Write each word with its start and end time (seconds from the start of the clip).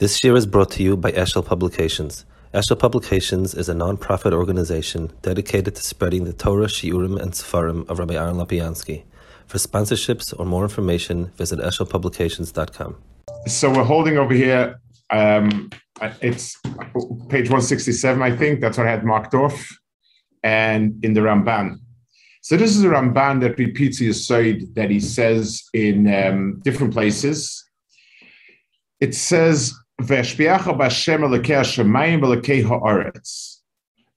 This 0.00 0.24
year 0.24 0.34
is 0.34 0.44
brought 0.44 0.72
to 0.72 0.82
you 0.82 0.96
by 0.96 1.12
Eshel 1.12 1.46
Publications. 1.46 2.24
Eshel 2.52 2.76
Publications 2.76 3.54
is 3.54 3.68
a 3.68 3.74
non-profit 3.74 4.32
organization 4.32 5.12
dedicated 5.22 5.76
to 5.76 5.82
spreading 5.84 6.24
the 6.24 6.32
Torah, 6.32 6.66
Shiurim, 6.66 7.16
and 7.16 7.30
Sefarim 7.30 7.88
of 7.88 8.00
Rabbi 8.00 8.14
Aaron 8.14 8.34
Lapiansky. 8.34 9.04
For 9.46 9.58
sponsorships 9.58 10.34
or 10.36 10.46
more 10.46 10.64
information, 10.64 11.26
visit 11.36 11.60
eshelpublications.com. 11.60 12.96
So 13.46 13.70
we're 13.70 13.84
holding 13.84 14.18
over 14.18 14.34
here, 14.34 14.80
um, 15.10 15.70
it's 16.20 16.60
page 17.28 17.48
167, 17.48 18.20
I 18.20 18.36
think. 18.36 18.60
That's 18.60 18.76
what 18.76 18.88
I 18.88 18.90
had 18.90 19.04
marked 19.04 19.34
off. 19.34 19.78
And 20.42 21.04
in 21.04 21.12
the 21.12 21.20
Ramban. 21.20 21.76
So 22.40 22.56
this 22.56 22.74
is 22.74 22.82
a 22.82 22.88
Ramban 22.88 23.40
that 23.42 23.60
repeats 23.60 24.00
the 24.00 24.08
aside 24.08 24.74
that 24.74 24.90
he 24.90 24.98
says 24.98 25.62
in 25.72 26.12
um, 26.12 26.60
different 26.64 26.92
places. 26.92 27.64
It 29.00 29.14
says, 29.14 29.72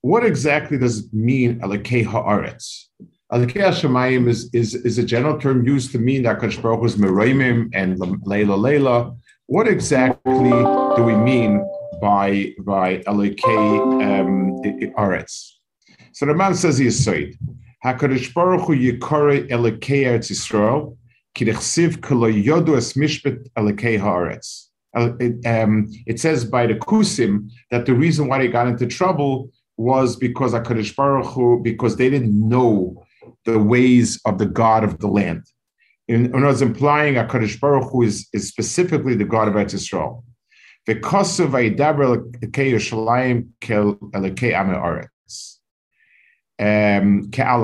what 0.01 0.25
exactly 0.25 0.77
does 0.77 1.05
it 1.05 1.13
mean, 1.13 1.59
Alekei 1.59 2.05
Haaretz? 2.05 2.85
Alekei 3.31 3.61
Hashemayim 3.67 4.29
is, 4.29 4.49
is, 4.53 4.73
is 4.73 4.97
a 4.97 5.03
general 5.03 5.37
term 5.37 5.65
used 5.65 5.91
to 5.91 5.99
mean 5.99 6.23
that 6.23 6.39
Kadosh 6.39 6.61
Baruch 6.61 6.85
is 6.85 6.95
Meroimim 6.95 7.69
and 7.73 7.99
Leila 8.25 8.55
Leila. 8.55 9.13
What 9.47 9.67
exactly 9.67 10.49
do 10.95 11.03
we 11.03 11.15
mean 11.15 11.65
by 12.01 12.53
by 12.59 12.99
Alekei 12.99 14.19
um, 14.19 14.61
Haaretz? 14.97 15.55
So 16.13 16.25
the 16.25 16.33
man 16.33 16.55
says 16.55 16.77
he 16.77 16.87
is 16.87 17.03
Said. 17.03 17.33
HaKadosh 17.83 18.33
Baruch 18.33 18.67
Hu 18.67 18.75
Yikore 18.75 19.49
Alekei 19.49 20.05
Eretz 20.05 20.31
Yisrael, 20.31 20.97
Kidechsiv 21.35 22.01
Kolo 22.01 22.31
Yodu 22.31 22.77
Es 22.77 22.93
Mishpet 22.93 23.49
Alekei 23.57 23.99
Haaretz. 23.99 24.66
Uh, 24.97 25.13
it, 25.19 25.45
um, 25.45 25.87
it, 26.07 26.19
says 26.19 26.43
by 26.43 26.65
the 26.65 26.73
Kusim 26.73 27.51
that 27.69 27.85
the 27.85 27.93
reason 27.93 28.27
why 28.27 28.39
they 28.39 28.47
got 28.47 28.67
into 28.67 28.87
trouble 28.87 29.51
was 29.77 30.15
because 30.15 30.53
HaKadosh 30.53 30.95
Baruch 30.95 31.27
Hu, 31.27 31.61
because 31.63 31.97
they 31.97 32.09
didn't 32.09 32.33
know 32.49 33.05
the 33.45 33.59
ways 33.59 34.19
of 34.25 34.39
the 34.39 34.47
God 34.47 34.83
of 34.83 34.97
the 34.97 35.07
land. 35.07 35.43
In, 36.07 36.33
in 36.33 36.43
was 36.43 36.63
implying 36.63 37.13
HaKadosh 37.13 37.59
Baruch 37.59 37.91
Hu 37.91 38.01
is, 38.01 38.27
is 38.33 38.47
specifically 38.47 39.13
the 39.13 39.23
God 39.23 39.47
of 39.47 39.53
Eretz 39.53 39.75
Yisrael. 39.75 40.23
V'kosav 40.87 41.51
v'yidaber 41.51 42.17
elekei 42.17 42.71
Yerushalayim 42.71 43.49
kel 43.61 43.95
elekei 44.15 44.59
ame 44.59 44.75
aretz. 44.75 45.57
Um, 46.59 47.29
ke'al 47.29 47.61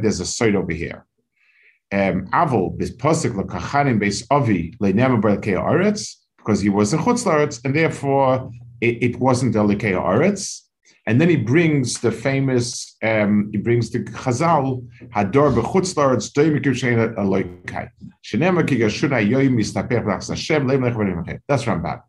there's 0.00 0.20
a 0.20 0.24
soid 0.24 0.54
over 0.56 0.72
here 0.72 1.04
Avol 1.92 2.76
bis 2.76 2.90
posik 2.90 3.32
lekachanim 3.32 4.00
beis 4.00 4.26
avi 4.30 4.74
leinema 4.80 5.20
b'elkei 5.20 5.56
aretz 5.56 6.16
because 6.36 6.60
he 6.60 6.68
was 6.68 6.92
in 6.92 6.98
chutz 7.00 7.60
and 7.64 7.74
therefore 7.74 8.50
it, 8.80 9.02
it 9.02 9.16
wasn't 9.18 9.54
a 9.56 9.60
lekei 9.60 9.94
aretz. 9.94 10.62
And 11.06 11.18
then 11.18 11.30
he 11.30 11.36
brings 11.36 12.00
the 12.00 12.12
famous, 12.12 12.96
um, 13.02 13.48
he 13.50 13.56
brings 13.56 13.88
the 13.88 14.00
Chazal, 14.00 14.86
Hador 15.14 15.54
b'chutz 15.54 15.94
laretz 15.94 16.30
doimikim 16.32 16.74
shein 16.74 17.14
aloikai. 17.14 17.88
Shenema 18.22 18.66
ki 18.66 18.78
gashuna 18.78 19.26
yoyim 19.26 19.54
mistapech 19.54 20.06
l'achs 20.06 20.28
Hashem 20.28 20.66
leim 20.66 20.84
lech 20.84 21.40
That's 21.48 21.64
Ramban. 21.64 22.02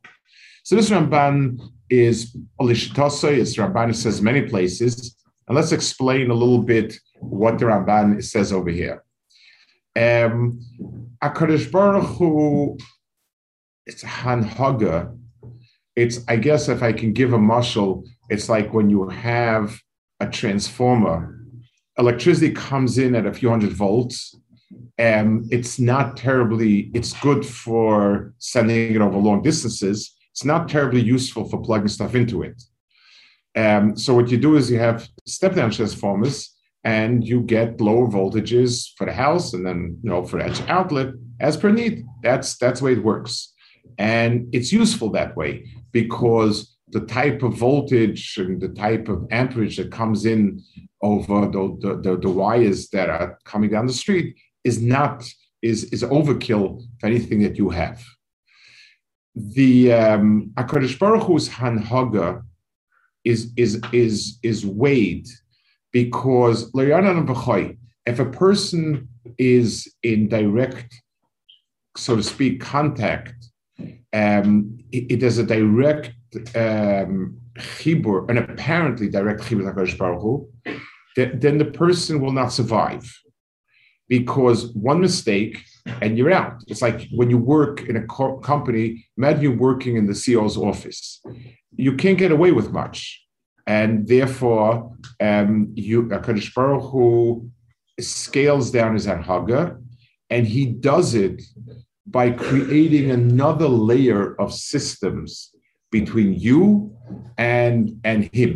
So 0.64 0.76
this 0.76 0.90
Ramban 0.90 1.62
is 1.90 2.36
Olishitosoi, 2.60 3.40
it's 3.40 3.56
Ramban 3.56 3.96
says 3.96 4.22
many 4.22 4.42
places. 4.42 5.16
And 5.48 5.56
let's 5.56 5.72
explain 5.72 6.30
a 6.30 6.34
little 6.34 6.62
bit 6.62 7.00
what 7.22 7.58
the 7.58 7.66
Ramban 7.66 8.24
says 8.24 8.52
over 8.52 8.70
here. 8.70 9.04
Um, 9.96 10.60
Akadosh 11.24 11.72
Baruch 11.72 12.06
Hu, 12.18 12.78
it's 13.86 14.04
hanhaga. 14.04 15.18
It's 15.96 16.20
I 16.28 16.38
guess 16.38 16.70
if 16.70 16.82
I 16.84 16.94
can 16.94 17.12
give 17.14 17.34
a 17.34 17.38
muscle, 17.38 18.04
it's 18.30 18.48
like 18.48 18.74
when 18.74 18.90
you 18.90 19.10
have 19.10 19.80
a 20.20 20.28
transformer. 20.28 21.36
Electricity 21.98 22.54
comes 22.54 22.98
in 22.98 23.16
at 23.16 23.26
a 23.26 23.34
few 23.34 23.50
hundred 23.50 23.72
volts. 23.74 24.36
and 24.98 25.52
it's 25.52 25.80
not 25.80 26.18
terribly. 26.18 26.92
It's 26.94 27.14
good 27.22 27.46
for 27.46 28.34
sending 28.38 28.96
it 28.96 29.02
over 29.02 29.18
long 29.18 29.42
distances. 29.42 30.14
It's 30.32 30.46
not 30.46 30.70
terribly 30.70 31.02
useful 31.02 31.50
for 31.50 31.62
plugging 31.62 31.88
stuff 31.88 32.16
into 32.16 32.44
it. 32.44 32.62
Um, 33.56 33.98
so 33.98 34.14
what 34.14 34.30
you 34.30 34.38
do 34.38 34.56
is 34.58 34.70
you 34.70 34.78
have 34.80 35.08
step-down 35.26 35.72
transformers 35.72 36.56
and 36.90 37.28
you 37.32 37.40
get 37.42 37.80
lower 37.90 38.08
voltages 38.08 38.70
for 38.98 39.06
the 39.06 39.18
house 39.26 39.48
and 39.54 39.64
then 39.68 39.80
you 40.04 40.10
know 40.10 40.24
for 40.24 40.38
edge 40.40 40.62
outlet 40.78 41.10
as 41.48 41.56
per 41.62 41.72
need. 41.82 41.96
That's 42.26 42.50
that's 42.62 42.80
the 42.80 42.86
way 42.86 42.94
it 42.94 43.10
works. 43.14 43.34
And 44.16 44.32
it's 44.56 44.72
useful 44.84 45.10
that 45.12 45.32
way 45.42 45.52
because 46.00 46.56
the 46.96 47.06
type 47.20 47.40
of 47.48 47.54
voltage 47.68 48.24
and 48.42 48.60
the 48.66 48.74
type 48.86 49.06
of 49.14 49.28
amperage 49.42 49.76
that 49.78 49.92
comes 49.92 50.20
in 50.34 50.42
over 51.10 51.38
the, 51.56 51.64
the, 51.84 51.92
the, 52.06 52.14
the 52.26 52.34
wires 52.42 52.90
that 52.96 53.10
are 53.18 53.38
coming 53.52 53.70
down 53.70 53.86
the 53.86 54.02
street 54.06 54.28
is 54.64 54.82
not 54.82 55.18
is 55.62 55.80
is 55.96 56.04
overkill 56.18 56.68
for 57.00 57.06
anything 57.12 57.40
that 57.46 57.58
you 57.62 57.70
have. 57.82 57.98
The 59.36 59.94
um, 59.94 60.52
Hakadosh 60.58 60.98
Baruch 60.98 61.26
Hu's 61.28 61.48
hanhaga 61.58 62.42
is 63.24 63.40
is 63.64 63.72
is 63.92 64.40
is 64.42 64.66
weighed 64.66 65.28
because 65.92 66.72
if 68.06 68.20
a 68.20 68.26
person 68.26 69.08
is 69.38 69.94
in 70.04 70.28
direct, 70.28 71.02
so 71.98 72.16
to 72.16 72.24
speak, 72.24 72.62
contact, 72.62 73.36
um, 74.14 74.78
it, 74.92 75.12
it 75.12 75.24
is 75.24 75.38
a 75.38 75.44
direct 75.44 76.12
um, 76.56 77.38
chibur, 77.58 78.30
an 78.30 78.38
apparently 78.38 79.10
direct 79.10 79.42
chibur 79.42 79.98
Baruch 79.98 80.22
Hu, 80.22 80.50
then 81.16 81.58
the 81.58 81.66
person 81.66 82.22
will 82.22 82.32
not 82.32 82.54
survive 82.54 83.12
because 84.08 84.74
one 84.74 85.02
mistake 85.02 85.64
and 86.02 86.18
you're 86.18 86.32
out. 86.32 86.64
It's 86.68 86.82
like 86.82 87.08
when 87.12 87.30
you 87.30 87.38
work 87.38 87.82
in 87.88 87.96
a 87.96 88.06
co- 88.08 88.38
company. 88.38 89.06
Imagine 89.18 89.42
you're 89.44 89.58
working 89.58 89.98
in 89.98 90.08
the 90.08 90.14
CEO's 90.14 90.58
office. 90.58 91.22
You 91.76 91.96
can't 91.96 92.18
get 92.18 92.32
away 92.32 92.52
with 92.52 92.72
much 92.72 93.24
and 93.70 94.08
therefore 94.08 94.92
um, 95.22 95.72
you 95.76 96.02
Baruch 96.04 96.92
Hu 96.92 97.50
scales 98.00 98.72
down 98.72 98.96
his 98.96 99.06
anhaga, 99.06 99.80
and 100.30 100.48
he 100.48 100.66
does 100.66 101.14
it 101.14 101.42
by 102.08 102.32
creating 102.32 103.12
another 103.12 103.68
layer 103.68 104.36
of 104.42 104.54
systems 104.54 105.52
between 105.92 106.34
you 106.34 106.96
and 107.38 108.02
and 108.04 108.30
him. 108.34 108.54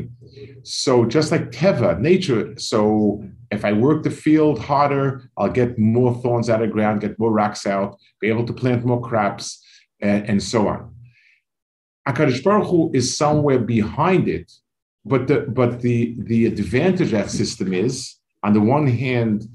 So 0.64 1.06
just 1.06 1.32
like 1.32 1.52
teva, 1.52 2.00
nature. 2.00 2.58
So 2.58 3.24
if 3.52 3.64
I 3.64 3.72
work 3.72 4.02
the 4.02 4.10
field 4.26 4.58
harder, 4.58 5.30
I'll 5.38 5.56
get 5.62 5.78
more 5.78 6.16
thorns 6.22 6.50
out 6.50 6.64
of 6.64 6.72
ground, 6.72 7.02
get 7.02 7.20
more 7.20 7.32
rocks 7.32 7.68
out, 7.68 8.00
be 8.20 8.30
able 8.30 8.46
to 8.46 8.54
plant 8.54 8.84
more 8.84 9.02
crops, 9.10 9.64
and, 10.02 10.28
and 10.28 10.42
so 10.42 10.68
on. 10.68 10.96
Akadosh 12.08 12.44
Baruch 12.44 12.68
Hu 12.68 12.92
is 12.94 13.16
somewhere 13.16 13.60
behind 13.60 14.28
it, 14.28 14.52
but 15.06 15.28
the 15.28 15.42
but 15.42 15.82
the 15.82 16.16
the 16.20 16.46
advantage 16.46 17.14
of 17.14 17.20
that 17.20 17.30
system 17.30 17.74
is 17.74 18.16
on 18.44 18.54
the 18.54 18.62
one 18.62 18.88
hand, 18.88 19.48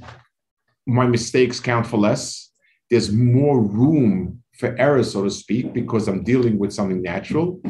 my 0.87 1.07
mistakes 1.07 1.61
count 1.61 1.87
for 1.87 1.99
less. 1.99 2.51
There's 2.91 3.13
more 3.13 3.61
room 3.61 4.43
for 4.59 4.75
error, 4.79 5.05
so 5.05 5.23
to 5.23 5.31
speak, 5.31 5.73
because 5.73 6.09
I'm 6.09 6.25
dealing 6.25 6.59
with 6.59 6.73
something 6.73 7.03
natural. 7.03 7.61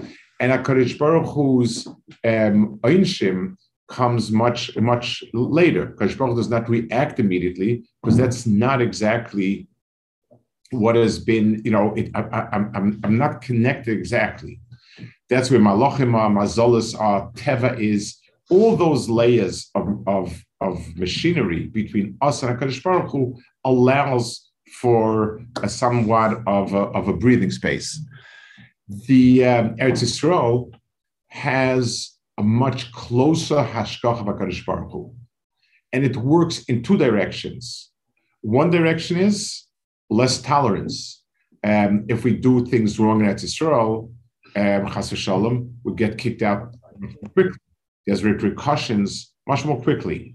And 0.41 0.53
HaKadosh 0.53 0.97
Baruch 0.97 1.27
Hu's 1.27 1.87
um, 2.25 2.79
Einshim 2.85 3.57
comes 3.89 4.31
much, 4.31 4.77
much 4.77 5.25
later. 5.35 5.97
HaKadosh 5.99 6.17
Baruch 6.17 6.37
does 6.37 6.49
not 6.49 6.69
react 6.69 7.19
immediately 7.19 7.85
because 8.03 8.17
that's 8.17 8.47
not 8.47 8.81
exactly 8.81 9.67
what 10.71 10.95
has 10.95 11.19
been, 11.19 11.61
you 11.65 11.73
know, 11.73 11.95
it, 11.95 12.11
I, 12.15 12.21
I, 12.21 12.49
I'm, 12.53 13.01
I'm 13.03 13.19
not 13.19 13.41
connected 13.41 13.99
exactly. 13.99 14.61
That's 15.29 15.51
where 15.51 15.61
Malachim 15.61 16.15
are, 16.15 16.31
Mazolis 16.31 16.99
are, 16.99 17.31
Teva 17.33 17.79
is, 17.79 18.17
all 18.51 18.77
those 18.77 19.11
layers 19.11 19.71
of, 19.75 20.03
of, 20.07 20.45
of 20.61 20.97
machinery 20.97 21.67
between 21.67 22.17
us 22.23 22.43
and 22.43 22.59
HaKadosh 22.59 22.83
Baruch 22.83 23.11
Hu 23.11 23.37
allows 23.65 24.49
for 24.81 25.43
a 25.63 25.69
somewhat 25.69 26.43
of 26.47 26.73
a, 26.73 26.79
of 26.79 27.09
a 27.09 27.13
breathing 27.13 27.51
space. 27.51 28.01
The 28.89 29.45
um, 29.45 29.77
Eretz 29.77 30.03
Yisrael 30.03 30.73
has 31.29 32.17
a 32.39 32.43
much 32.43 32.91
closer 32.93 33.57
hashkach 33.57 34.21
of 34.21 34.27
HaKadosh 34.27 34.65
Baruch 34.65 34.93
Hu. 34.93 35.15
And 35.93 36.05
it 36.05 36.17
works 36.17 36.65
in 36.65 36.83
two 36.83 36.97
directions. 36.97 37.91
One 38.41 38.71
direction 38.71 39.19
is 39.19 39.67
less 40.09 40.41
tolerance. 40.41 41.23
Um, 41.65 42.07
if 42.09 42.25
we 42.25 42.35
do 42.35 42.65
things 42.65 42.99
wrong 42.99 43.21
in 43.21 43.27
Eretz 43.27 43.45
Yisrael, 43.45 44.11
um, 44.57 44.91
Chas 44.93 45.17
Shalom, 45.17 45.79
would 45.85 45.97
get 45.97 46.19
kicked 46.19 46.43
out 46.43 46.75
quickly. 47.35 47.59
There's 48.07 48.25
repercussions 48.25 49.33
much 49.47 49.65
more 49.65 49.81
quickly. 49.81 50.35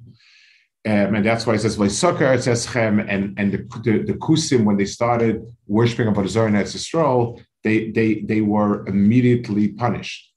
Um, 0.86 1.16
and 1.16 1.26
that's 1.26 1.48
why 1.48 1.54
it 1.54 1.60
says 1.60 1.78
Vaysukkar 1.78 2.36
Etzchem 2.36 3.06
and 3.08 3.40
and 3.40 3.54
the, 3.54 3.60
the, 3.84 4.04
the 4.04 4.14
Kusim 4.14 4.66
when 4.66 4.76
they 4.76 4.86
started 4.86 5.42
worshiping 5.66 6.08
about 6.08 6.28
Zor 6.28 6.48
and 6.48 6.58
Yisrael, 6.58 7.42
they 7.64 7.90
they 7.92 8.16
they 8.16 8.42
were 8.42 8.86
immediately 8.88 9.70
punished. 9.70 10.30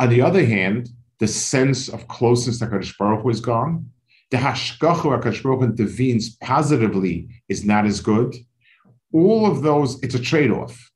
On 0.00 0.08
the 0.08 0.22
other 0.22 0.44
hand, 0.44 0.88
the 1.20 1.28
sense 1.28 1.88
of 1.88 2.08
closeness 2.08 2.58
to 2.58 2.66
Kadosh 2.66 2.98
Baruch 2.98 3.22
Hu 3.22 3.30
is 3.30 3.40
gone. 3.40 3.90
The 4.32 4.38
hashgacha 4.38 5.22
Kadosh 5.22 5.42
Baruch 5.42 5.60
Hu 5.60 5.66
intervenes 5.66 6.36
positively 6.36 7.28
is 7.48 7.64
not 7.64 7.86
as 7.86 8.00
good. 8.00 8.34
All 9.12 9.46
of 9.46 9.62
those, 9.62 10.02
it's 10.02 10.16
a 10.16 10.18
trade-off. 10.18 10.90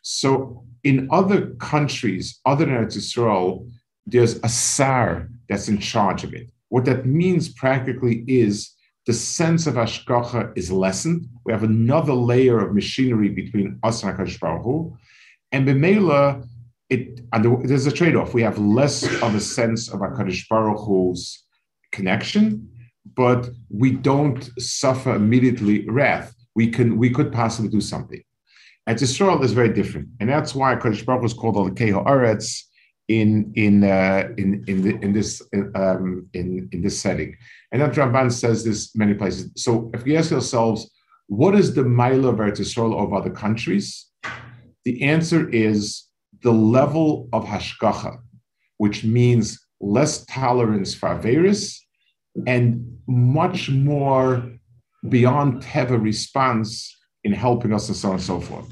So 0.00 0.64
in 0.84 1.08
other 1.10 1.50
countries 1.56 2.40
other 2.44 2.64
than 2.66 2.86
Israel, 2.86 3.66
there's 4.06 4.36
a 4.42 4.48
sar 4.48 5.28
that's 5.48 5.68
in 5.68 5.78
charge 5.78 6.24
of 6.24 6.34
it. 6.34 6.50
What 6.68 6.84
that 6.86 7.06
means 7.06 7.48
practically 7.48 8.24
is 8.26 8.74
the 9.06 9.12
sense 9.12 9.66
of 9.66 9.74
Ashkacha 9.74 10.56
is 10.56 10.70
lessened. 10.70 11.28
We 11.44 11.52
have 11.52 11.64
another 11.64 12.14
layer 12.14 12.58
of 12.64 12.74
machinery 12.74 13.28
between 13.28 13.78
us 13.82 14.02
and 14.02 14.16
HaKadosh 14.16 14.40
Baruch 14.40 14.62
Hu. 14.62 14.96
And 15.50 15.66
B'meila, 15.66 16.46
it, 16.88 17.20
and 17.32 17.68
there's 17.68 17.86
a 17.86 17.92
trade-off. 17.92 18.32
We 18.32 18.42
have 18.42 18.58
less 18.58 19.04
of 19.22 19.34
a 19.34 19.40
sense 19.40 19.88
of 19.92 20.00
HaKadosh 20.00 20.48
Baruch 20.48 20.78
Hu's 20.78 21.44
connection, 21.90 22.68
but 23.14 23.50
we 23.68 23.90
don't 23.90 24.48
suffer 24.58 25.14
immediately 25.14 25.88
wrath. 25.88 26.34
We 26.54 26.70
can 26.70 26.96
we 26.96 27.10
could 27.10 27.32
possibly 27.32 27.70
do 27.70 27.80
something. 27.80 28.22
At 28.86 29.00
Israel 29.00 29.42
is 29.42 29.52
very 29.52 29.72
different. 29.72 30.08
And 30.18 30.28
that's 30.28 30.54
why 30.54 30.74
HaKadosh 30.74 31.04
Baruch 31.06 31.24
is 31.24 31.34
called 31.34 31.56
Al-Keho 31.56 32.04
Aretz, 32.04 32.62
in 33.08 33.52
in 33.56 33.84
uh, 33.84 34.28
in 34.38 34.64
in, 34.66 34.82
the, 34.82 34.94
in 35.04 35.12
this 35.12 35.42
um, 35.74 36.26
in 36.34 36.68
in 36.72 36.82
this 36.82 37.00
setting. 37.00 37.36
And 37.70 37.80
then 37.80 37.90
Ramban 37.90 38.32
says 38.32 38.64
this 38.64 38.94
many 38.94 39.14
places. 39.14 39.50
So 39.56 39.90
if 39.94 40.04
we 40.04 40.16
ask 40.16 40.32
ourselves, 40.32 40.90
what 41.26 41.54
is 41.54 41.74
the 41.74 41.84
mile 41.84 42.26
of 42.26 42.36
Eretz 42.36 43.02
of 43.02 43.12
other 43.12 43.30
countries? 43.30 44.06
The 44.84 45.02
answer 45.02 45.48
is 45.50 46.08
the 46.42 46.52
level 46.52 47.28
of 47.32 47.44
hashgacha, 47.44 48.18
which 48.78 49.04
means 49.04 49.60
less 49.80 50.24
tolerance 50.26 50.94
for 50.94 51.08
averus 51.08 51.78
and 52.46 52.98
much 53.06 53.68
more 53.68 54.50
beyond 55.08 55.62
teva 55.62 56.00
response 56.00 56.96
in 57.24 57.32
helping 57.32 57.72
us 57.72 57.88
and 57.88 57.96
so 57.96 58.08
on 58.08 58.14
and 58.14 58.22
so 58.22 58.40
forth. 58.40 58.68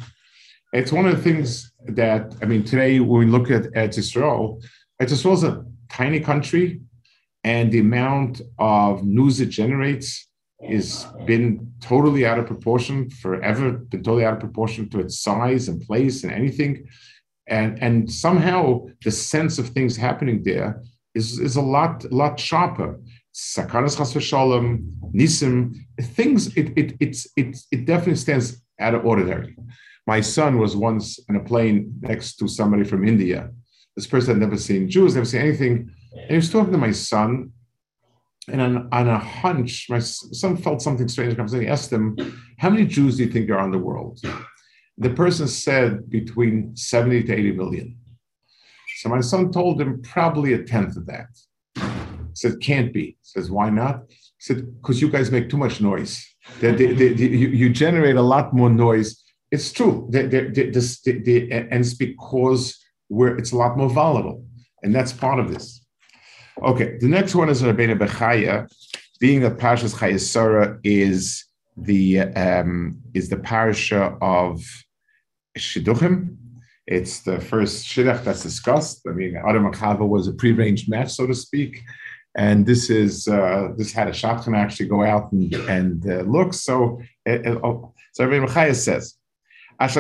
It's 0.73 0.93
one 0.93 1.07
of 1.07 1.17
the 1.17 1.23
things 1.23 1.73
that 1.87 2.35
I 2.43 2.45
mean 2.47 2.65
today 2.65 3.01
when 3.01 3.21
we 3.21 3.27
look 3.27 3.51
at 3.51 3.65
Eretz 3.73 3.99
Yisrael, 3.99 4.63
Eretz 5.01 5.13
Yisrael 5.13 5.35
is 5.35 5.45
a 5.45 5.65
tiny 5.89 6.21
country, 6.21 6.81
and 7.43 7.73
the 7.73 7.81
amount 7.81 8.41
of 8.59 9.05
news 9.05 9.41
it 9.41 9.49
generates 9.49 10.29
is 10.63 11.07
been 11.27 11.73
totally 11.81 12.27
out 12.27 12.39
of 12.39 12.47
proportion 12.47 13.09
forever, 13.11 13.73
been 13.73 14.03
totally 14.03 14.25
out 14.25 14.35
of 14.35 14.41
proportion 14.41 14.89
to 14.91 15.01
its 15.01 15.21
size 15.21 15.69
and 15.69 15.81
place 15.83 16.23
and 16.23 16.33
anything. 16.33 16.87
And, 17.47 17.83
and 17.83 18.11
somehow 18.11 18.87
the 19.03 19.11
sense 19.11 19.59
of 19.59 19.71
things 19.71 19.97
happening 19.97 20.43
there 20.45 20.83
is, 21.15 21.39
is 21.39 21.57
a 21.57 21.63
lot, 21.63 22.05
lot 22.13 22.39
sharper. 22.39 23.01
Sakanas 23.35 23.97
chas 23.97 24.13
v'shalom, 24.13 24.91
nisim, 25.15 25.75
things, 26.01 26.57
it, 26.57 26.77
it, 26.77 26.97
it's, 27.01 27.29
it, 27.37 27.57
it 27.71 27.85
definitely 27.87 28.17
stands 28.17 28.63
out 28.81 28.95
of 28.95 29.05
ordinary. 29.05 29.57
My 30.07 30.21
son 30.21 30.59
was 30.59 30.75
once 30.75 31.21
in 31.29 31.37
a 31.37 31.41
plane 31.41 31.95
next 32.01 32.37
to 32.37 32.49
somebody 32.49 32.85
from 32.85 33.07
India. 33.07 33.51
This 33.97 34.07
person 34.07 34.35
had 34.35 34.41
never 34.41 34.57
seen 34.57 34.89
Jews, 34.89 35.15
never 35.15 35.27
seen 35.27 35.43
anything. 35.43 35.91
And 36.13 36.31
he 36.31 36.37
was 36.37 36.51
talking 36.51 36.73
to 36.73 36.79
my 36.79 36.91
son, 36.91 37.53
and 38.49 38.61
on, 38.61 38.89
on 38.91 39.09
a 39.09 39.19
hunch, 39.19 39.87
my 39.89 40.01
son 40.01 40.57
felt 40.57 40.83
something 40.83 41.07
strange. 41.07 41.37
Comes 41.37 41.53
and 41.53 41.63
he 41.63 41.69
asked 41.69 41.93
him, 41.93 42.17
How 42.59 42.71
many 42.71 42.87
Jews 42.87 43.17
do 43.17 43.25
you 43.25 43.31
think 43.31 43.47
there 43.47 43.59
are 43.59 43.63
on 43.63 43.71
the 43.71 43.79
world? 43.79 44.21
The 44.99 45.11
person 45.11 45.47
said 45.47 46.11
between 46.11 46.75
70 46.77 47.25
to 47.25 47.33
80 47.33 47.53
million. 47.53 47.97
So 48.99 49.09
my 49.09 49.21
son 49.21 49.53
told 49.53 49.81
him 49.81 50.03
probably 50.03 50.53
a 50.55 50.63
tenth 50.63 50.97
of 50.97 51.07
that. 51.07 51.29
Said, 52.35 52.61
Can't 52.61 52.93
be. 52.93 53.17
Says, 53.23 53.51
Why 53.51 53.71
not? 53.71 54.05
Said, 54.39 54.81
Because 54.81 55.01
you 55.01 55.11
guys 55.11 55.31
make 55.31 55.49
too 55.49 55.57
much 55.57 55.81
noise. 55.81 56.27
They, 56.61 56.75
you, 56.77 57.49
you 57.49 57.71
generate 57.71 58.17
a 58.17 58.23
lot 58.23 58.55
more 58.55 58.71
noise 58.71 59.23
it's 59.51 59.73
true. 59.73 60.07
The, 60.11 60.21
and 61.51 61.81
it's 61.81 61.95
because 61.95 62.79
where 63.09 63.37
it's 63.37 63.53
a 63.53 63.57
lot 63.57 63.77
more 63.77 63.91
volatile, 63.91 64.45
and 64.83 64.95
that's 64.95 65.13
part 65.13 65.41
of 65.41 65.53
this. 65.53 65.85
Okay, 66.63 66.99
the 67.01 67.09
next 67.09 67.35
one 67.35 67.49
is 67.49 67.63
Rabbeinu 67.63 67.99
Bechaya. 67.99 68.71
Being 69.19 69.41
that 69.41 69.59
Parshas 69.59 69.95
Chayei 69.95 70.21
Sarah 70.21 70.79
is 70.85 71.45
the 71.77 72.21
um, 72.21 73.01
is 73.13 73.29
the 73.29 73.37
parasha 73.37 74.17
of 74.23 74.63
Shidduchim. 75.59 76.37
It's 76.87 77.21
the 77.21 77.41
first 77.41 77.87
shidduch 77.87 78.25
that's 78.25 78.43
discussed. 78.43 79.03
I 79.09 79.13
mean, 79.13 79.37
Adam 79.37 79.71
Akava 79.71 80.07
was 80.09 80.27
a 80.27 80.33
prearranged 80.33 80.89
match, 80.89 81.13
so 81.13 81.27
to 81.27 81.35
speak, 81.35 81.83
and 82.35 82.67
this 82.67 82.91
is 82.91 83.27
uh, 83.29 83.69
this 83.77 83.93
had 83.93 84.09
a 84.09 84.13
shotgun 84.13 84.55
actually 84.55 84.89
go 84.89 85.03
out 85.03 85.33
and, 85.33 85.53
and 85.55 86.07
uh, 86.09 86.21
look. 86.23 86.55
So, 86.55 86.61
so 86.63 86.99
Rabbi 86.99 87.05
it, 87.27 87.47
it, 87.47 87.61
oh, 87.65 87.93
so 88.13 88.27
Rabbeinu 88.27 88.49
Bechaya 88.49 88.75
says 88.75 89.17
is 89.83 89.95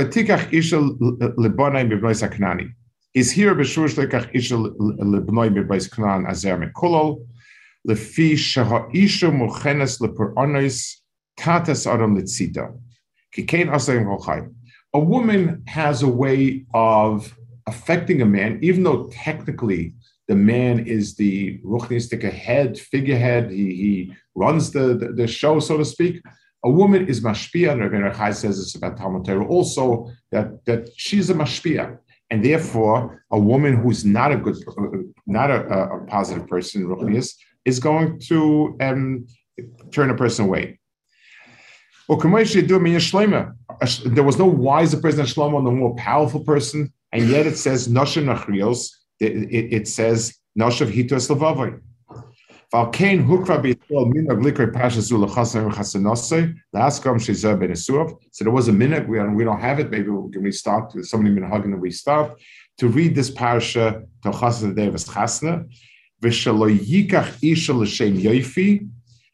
here 3.32 3.54
b'shur 3.54 3.88
shleikach 3.88 4.30
isha 4.34 4.54
lebnoi 4.54 5.48
b'beis 5.50 5.88
kanan 5.88 6.28
azer 6.28 6.58
mekulol 6.62 7.26
lefi 7.88 8.34
sheha 8.34 8.94
isha 8.94 9.26
muchenes 9.26 9.98
leperonis 10.00 10.96
tatas 11.38 11.90
adam 11.90 12.16
litzita 12.16 12.78
kikein 13.34 13.70
asayim 13.70 14.04
holchai. 14.04 14.52
A 14.92 15.00
woman 15.00 15.62
has 15.66 16.02
a 16.02 16.08
way 16.08 16.66
of 16.74 17.34
affecting 17.66 18.20
a 18.20 18.26
man, 18.26 18.58
even 18.60 18.82
though 18.82 19.08
technically 19.12 19.94
the 20.30 20.40
man 20.54 20.74
is 20.96 21.16
the 21.22 21.58
ruchnistic 21.74 22.22
head, 22.46 22.78
figurehead. 22.78 23.44
He, 23.50 23.66
he 23.82 23.92
runs 24.44 24.70
the, 24.70 24.84
the, 25.00 25.08
the 25.20 25.26
show, 25.26 25.54
so 25.58 25.76
to 25.76 25.84
speak 25.84 26.14
a 26.64 26.70
woman 26.70 27.06
is 27.08 27.20
mashpia, 27.20 27.72
and 27.72 27.80
Rabbi 27.80 28.16
Chai 28.16 28.32
says 28.32 28.58
this 28.58 28.74
about 28.74 28.96
Talmud 28.96 29.24
Torah 29.24 29.46
also 29.46 30.10
that 30.30 30.64
that 30.66 30.88
she's 30.96 31.30
a 31.30 31.34
mashpia, 31.34 31.98
and 32.30 32.44
therefore 32.44 33.24
a 33.30 33.38
woman 33.38 33.76
who's 33.76 34.04
not 34.04 34.30
a 34.32 34.36
good, 34.36 34.56
not 35.26 35.50
a, 35.50 35.66
a 35.96 36.04
positive 36.06 36.46
person, 36.46 36.86
Ruchnius, 36.86 37.34
is 37.64 37.80
going 37.80 38.18
to 38.28 38.76
um, 38.80 39.26
turn 39.90 40.10
a 40.10 40.14
person 40.14 40.44
away. 40.46 40.78
There 44.04 44.24
was 44.24 44.38
no 44.38 44.46
wiser 44.46 45.00
person 45.00 45.18
than 45.18 45.26
Shlomo, 45.26 45.62
no 45.62 45.70
more 45.70 45.94
powerful 45.96 46.44
person, 46.44 46.92
and 47.12 47.28
yet 47.28 47.46
it 47.46 47.56
says 47.56 47.88
it, 49.20 49.72
it, 49.72 49.88
says 49.88 50.38
Nashav 50.58 50.90
Hitos 50.92 51.28
Lavavoy. 51.28 51.80
Valkane 52.72 53.26
Hukra 53.26 53.60
B'Yisrael 53.62 54.12
Minag 54.12 54.42
Likre 54.42 54.68
Pashazu 54.68 55.18
L'Chasanim 55.18 55.72
Chasanosei 55.72 56.54
L'Askam 56.72 57.16
Shizah 57.16 57.58
Ben 57.58 57.70
Esuav. 57.70 58.16
So 58.30 58.44
there 58.44 58.52
was 58.52 58.68
a 58.68 58.72
minute 58.72 59.08
we 59.08 59.18
don't, 59.18 59.34
we 59.34 59.44
don't 59.44 59.60
have 59.60 59.78
it. 59.80 59.90
Maybe 59.90 60.08
we 60.08 60.30
can 60.30 60.42
restart. 60.42 60.92
There's 60.94 61.10
so 61.10 61.18
many 61.18 61.38
minhagim 61.38 61.72
that 61.72 61.80
we 61.80 61.90
stopped 61.90 62.40
to 62.78 62.88
read 62.88 63.14
this 63.14 63.30
parasha 63.30 64.02
to 64.22 64.30
Chasan 64.30 64.74
Davis 64.74 65.04
Chasna. 65.08 65.68
V'Shalo 66.22 66.76
Yikach 66.78 67.36
Isha 67.42 67.74
L'Shem 67.74 68.16
Yoifi. 68.16 68.88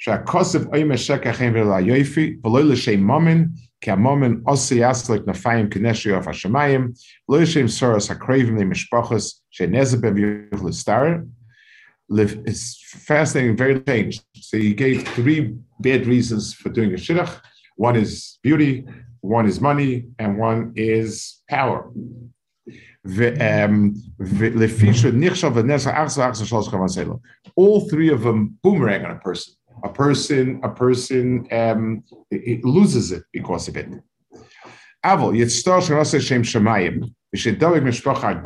Sha'Kosev 0.04 0.66
Oymeh 0.72 0.94
Shekachem 0.94 1.52
V'La 1.52 1.84
Yoifi 1.84 2.40
V'Lo 2.40 2.64
L'Shem 2.72 3.02
Mamin 3.02 3.54
osi 3.86 4.78
aslik 4.80 5.24
nafayim 5.24 5.68
kineshi 5.68 6.16
of 6.16 6.26
hashemayim, 6.26 6.96
star. 10.74 11.24
It's 12.08 12.80
fascinating, 13.06 13.56
very 13.56 13.80
changed. 13.80 14.22
So 14.36 14.56
he 14.58 14.74
gave 14.74 15.06
three 15.08 15.56
bad 15.80 16.06
reasons 16.06 16.54
for 16.54 16.68
doing 16.68 16.92
a 16.92 16.96
shidduch. 16.96 17.40
One 17.76 17.96
is 17.96 18.38
beauty, 18.42 18.86
one 19.20 19.46
is 19.46 19.60
money, 19.60 20.06
and 20.18 20.38
one 20.38 20.72
is 20.76 21.42
power. 21.48 21.90
Um, 23.40 23.94
All 27.56 27.88
three 27.88 28.10
of 28.10 28.22
them 28.22 28.58
boomerang 28.62 29.04
on 29.04 29.10
a 29.10 29.18
person. 29.20 29.54
A 29.84 29.88
person, 29.88 30.60
a 30.62 30.68
person 30.68 31.46
um, 31.52 32.02
it, 32.30 32.58
it 32.58 32.64
loses 32.64 33.12
it 33.12 33.24
because 33.32 33.68
of 33.68 33.76
it. 33.76 33.88
Yitztor 35.04 35.80
shem 35.86 36.20
shem 36.20 36.42
shemayim, 36.42 37.14
v'shedovig 37.34 37.82
mishpacha 37.82 38.42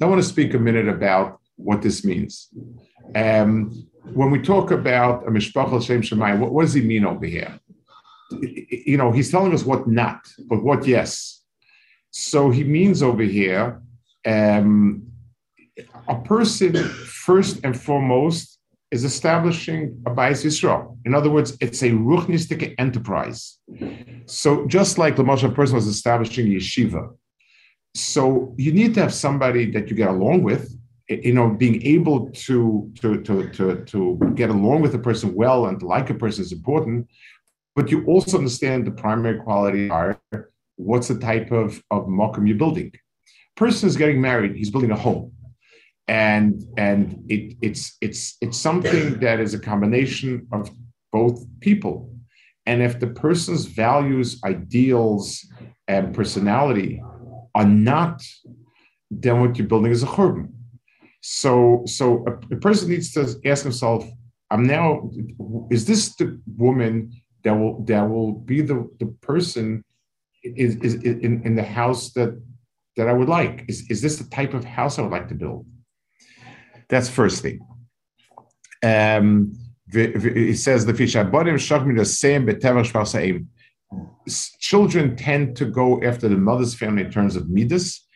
I 0.00 0.06
want 0.06 0.22
to 0.22 0.28
speak 0.28 0.54
a 0.54 0.58
minute 0.58 0.88
about 0.88 1.40
what 1.56 1.82
this 1.82 2.04
means. 2.04 2.48
Um, 3.14 3.88
when 4.14 4.30
we 4.30 4.40
talk 4.40 4.70
about 4.70 5.26
a 5.26 5.30
mishpachal 5.30 5.84
shem 5.84 6.02
shemayim, 6.02 6.38
what, 6.38 6.52
what, 6.52 6.62
does 6.62 6.74
he 6.74 6.82
mean 6.82 7.04
over 7.04 7.26
here? 7.26 7.58
You 8.30 8.96
know, 8.96 9.12
he's 9.12 9.30
telling 9.30 9.52
us 9.52 9.64
what 9.64 9.86
not, 9.86 10.20
but 10.48 10.62
what 10.62 10.86
yes. 10.86 11.42
So 12.10 12.50
he 12.50 12.64
means 12.64 13.02
over 13.02 13.22
here, 13.22 13.82
um, 14.26 15.11
a 16.08 16.20
person 16.22 16.74
first 16.74 17.60
and 17.64 17.78
foremost 17.78 18.58
is 18.90 19.04
establishing 19.04 20.02
a 20.06 20.10
bias 20.10 20.44
Yisrael. 20.44 20.98
In 21.06 21.14
other 21.14 21.30
words, 21.30 21.56
it's 21.60 21.82
a 21.82 21.90
ruchnistic 21.90 22.74
enterprise. 22.78 23.58
So 24.26 24.66
just 24.66 24.98
like 24.98 25.16
the 25.16 25.22
Moshe 25.22 25.52
person 25.54 25.74
was 25.76 25.86
establishing 25.86 26.46
yeshiva, 26.46 27.10
so 27.94 28.54
you 28.56 28.72
need 28.72 28.94
to 28.94 29.00
have 29.00 29.12
somebody 29.12 29.70
that 29.72 29.88
you 29.88 29.96
get 29.96 30.08
along 30.08 30.42
with. 30.42 30.74
You 31.08 31.34
know, 31.34 31.50
being 31.50 31.82
able 31.82 32.30
to 32.30 32.90
to 33.00 33.20
to 33.22 33.48
to, 33.50 33.84
to 33.84 34.32
get 34.34 34.50
along 34.50 34.82
with 34.82 34.94
a 34.94 34.98
person 34.98 35.34
well 35.34 35.66
and 35.66 35.82
like 35.82 36.08
a 36.10 36.14
person 36.14 36.44
is 36.44 36.52
important. 36.52 37.08
But 37.74 37.90
you 37.90 38.04
also 38.04 38.38
understand 38.38 38.86
the 38.86 38.92
primary 38.92 39.38
quality 39.40 39.90
are 39.90 40.20
what's 40.76 41.08
the 41.08 41.18
type 41.18 41.50
of 41.50 41.82
of 41.90 42.06
mokum 42.06 42.46
you're 42.46 42.56
building. 42.56 42.92
Person 43.56 43.88
is 43.88 43.96
getting 43.96 44.20
married; 44.20 44.56
he's 44.56 44.70
building 44.70 44.90
a 44.90 44.96
home 44.96 45.32
and 46.08 46.64
and 46.76 47.24
it, 47.28 47.56
it's 47.62 47.96
it's 48.00 48.36
it's 48.40 48.58
something 48.58 49.20
that 49.20 49.40
is 49.40 49.54
a 49.54 49.58
combination 49.58 50.46
of 50.52 50.70
both 51.12 51.44
people. 51.60 52.10
And 52.66 52.82
if 52.82 53.00
the 53.00 53.08
person's 53.08 53.66
values 53.66 54.40
ideals 54.44 55.46
and 55.88 56.14
personality 56.14 57.02
are 57.54 57.66
not 57.66 58.22
then 59.10 59.40
what 59.40 59.58
you're 59.58 59.66
building 59.66 59.92
is 59.92 60.02
a 60.02 60.06
churban. 60.06 60.48
So 61.20 61.82
so 61.86 62.24
a, 62.26 62.54
a 62.54 62.58
person 62.58 62.88
needs 62.88 63.12
to 63.12 63.38
ask 63.44 63.62
himself 63.62 64.04
i'm 64.50 64.64
now 64.64 65.10
is 65.70 65.86
this 65.86 66.14
the 66.16 66.40
woman 66.56 67.12
that 67.44 67.52
will 67.52 67.84
that 67.84 68.02
will 68.02 68.32
be 68.32 68.60
the 68.60 68.88
the 69.00 69.06
person 69.20 69.84
is, 70.42 70.76
is 70.76 70.94
in, 70.94 71.42
in 71.44 71.54
the 71.54 71.62
house 71.62 72.12
that 72.12 72.40
that 72.96 73.08
i 73.08 73.12
would 73.12 73.28
like? 73.28 73.64
Is, 73.68 73.88
is 73.88 74.02
this 74.02 74.16
the 74.16 74.28
type 74.30 74.54
of 74.54 74.64
house 74.64 74.98
i 74.98 75.02
would 75.02 75.12
like 75.12 75.28
to 75.28 75.34
build 75.34 75.66
that's 76.92 77.08
first 77.08 77.40
thing. 77.42 77.58
Um, 78.84 79.54
it 79.94 80.58
says 80.58 80.84
the 80.84 80.92
fish 80.92 81.16
the 81.96 82.04
same 82.04 82.44
Children 84.60 85.16
tend 85.16 85.56
to 85.56 85.64
go 85.64 86.02
after 86.02 86.28
the 86.28 86.36
mother's 86.36 86.74
family 86.74 87.02
in 87.04 87.10
terms 87.10 87.34
of 87.34 87.48
midas. 87.48 88.06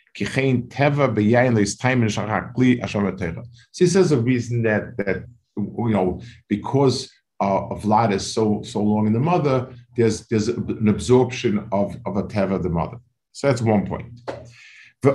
So 3.72 3.84
he 3.84 3.90
says 3.90 4.12
a 4.12 4.18
reason 4.18 4.62
that 4.62 4.96
that 4.98 5.24
you 5.56 5.90
know 5.96 6.20
because 6.48 7.10
uh, 7.40 7.68
Vlad 7.82 8.12
is 8.12 8.30
so 8.30 8.62
so 8.62 8.80
long 8.82 9.06
in 9.06 9.14
the 9.14 9.20
mother, 9.20 9.74
there's 9.96 10.26
there's 10.28 10.48
an 10.48 10.88
absorption 10.88 11.66
of 11.72 11.96
of 12.06 12.16
a 12.16 12.24
teva 12.24 12.62
the 12.62 12.70
mother. 12.70 12.98
So 13.32 13.48
that's 13.48 13.62
one 13.62 13.86
point. 13.86 14.20
A 15.06 15.12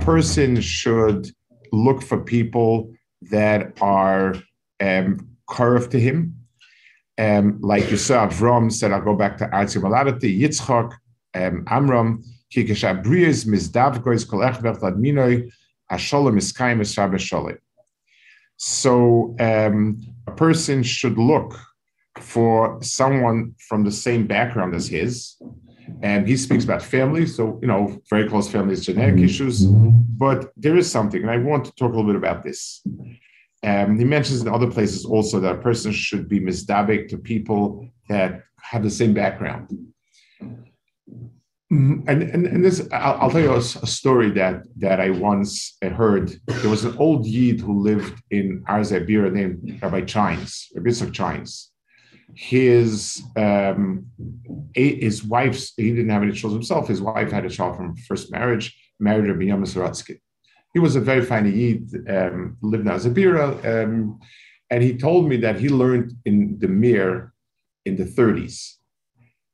person 0.00 0.60
should 0.60 1.30
look 1.72 2.02
for 2.02 2.18
people 2.22 2.92
that 3.22 3.72
are 3.80 4.34
um, 4.80 5.28
curved 5.48 5.90
to 5.92 6.00
him. 6.00 6.34
Um, 7.16 7.58
like 7.62 7.90
you 7.90 7.96
saw, 7.96 8.28
Avram 8.28 8.70
said, 8.70 8.92
I'll 8.92 9.00
go 9.00 9.16
back 9.16 9.38
to 9.38 9.46
Arzi 9.46 9.80
Maladati, 9.80 10.38
Yitzchak, 10.38 10.92
um, 11.34 11.64
Amram, 11.66 12.22
Kikesha 12.54 13.02
Brias, 13.02 13.46
Mizdavgois, 13.46 14.26
Kolech 14.26 14.60
Vertad 14.60 14.96
Asholim 15.90 16.36
Iskayim 16.36 16.80
Esrabesholim. 16.80 17.56
So 18.58 19.34
um, 19.40 19.98
a 20.26 20.32
person 20.32 20.82
should 20.82 21.16
look 21.16 21.58
for 22.20 22.78
someone 22.82 23.54
from 23.68 23.84
the 23.84 23.92
same 23.92 24.26
background 24.26 24.74
as 24.74 24.88
his, 24.88 25.36
and 26.02 26.28
he 26.28 26.36
speaks 26.36 26.64
about 26.64 26.82
family. 26.82 27.26
So, 27.26 27.58
you 27.62 27.68
know, 27.68 28.00
very 28.10 28.28
close 28.28 28.48
families, 28.48 28.84
genetic 28.84 29.16
mm-hmm. 29.16 29.24
issues. 29.24 29.64
But 29.64 30.50
there 30.56 30.76
is 30.76 30.90
something, 30.90 31.22
and 31.22 31.30
I 31.30 31.38
want 31.38 31.64
to 31.66 31.72
talk 31.72 31.92
a 31.92 31.96
little 31.96 32.06
bit 32.06 32.16
about 32.16 32.44
this. 32.44 32.82
Um, 33.64 33.98
he 33.98 34.04
mentions 34.04 34.42
in 34.42 34.48
other 34.48 34.70
places 34.70 35.04
also 35.04 35.40
that 35.40 35.56
a 35.56 35.58
person 35.58 35.90
should 35.90 36.28
be 36.28 36.38
misdabik 36.40 37.08
to 37.08 37.18
people 37.18 37.88
that 38.08 38.42
have 38.60 38.82
the 38.82 38.90
same 38.90 39.14
background. 39.14 39.70
Mm-hmm. 41.72 42.08
And, 42.08 42.22
and, 42.22 42.46
and 42.46 42.64
this, 42.64 42.86
I'll, 42.92 43.18
I'll 43.22 43.30
tell 43.30 43.40
you 43.40 43.52
a, 43.52 43.58
a, 43.58 43.86
story 43.86 44.30
that, 44.30 44.62
that 44.76 45.00
I 45.00 45.10
once 45.10 45.76
heard. 45.82 46.32
There 46.46 46.70
was 46.70 46.84
an 46.84 46.96
old 46.96 47.26
Yid 47.26 47.60
who 47.60 47.82
lived 47.82 48.22
in 48.30 48.64
Arzabira 48.68 49.30
named 49.30 49.78
Rabbi 49.82 50.02
Chines, 50.02 50.68
Rabbi 50.74 50.88
Yitzhak 50.88 51.12
Chines 51.12 51.72
his 52.34 53.22
um, 53.36 54.06
his 54.74 55.24
wife's 55.24 55.72
he 55.76 55.90
didn't 55.90 56.10
have 56.10 56.22
any 56.22 56.32
children 56.32 56.60
himself. 56.60 56.88
His 56.88 57.00
wife 57.00 57.30
had 57.30 57.44
a 57.44 57.50
child 57.50 57.76
from 57.76 57.96
first 57.96 58.30
marriage, 58.30 58.76
married 59.00 59.28
Rabbi 59.28 59.44
Yom. 59.44 59.64
He 60.74 60.80
was 60.80 60.96
a 60.96 61.00
very 61.00 61.24
fine 61.24 61.46
Yid, 61.46 62.08
um, 62.08 62.56
lived 62.60 62.86
in 62.86 62.92
Azabira, 62.92 63.84
um, 63.84 64.20
and 64.70 64.82
he 64.82 64.96
told 64.96 65.28
me 65.28 65.36
that 65.38 65.58
he 65.58 65.68
learned 65.68 66.12
in 66.24 66.58
the 66.58 66.68
Mir 66.68 67.32
in 67.86 67.96
the 67.96 68.04
30s. 68.04 68.74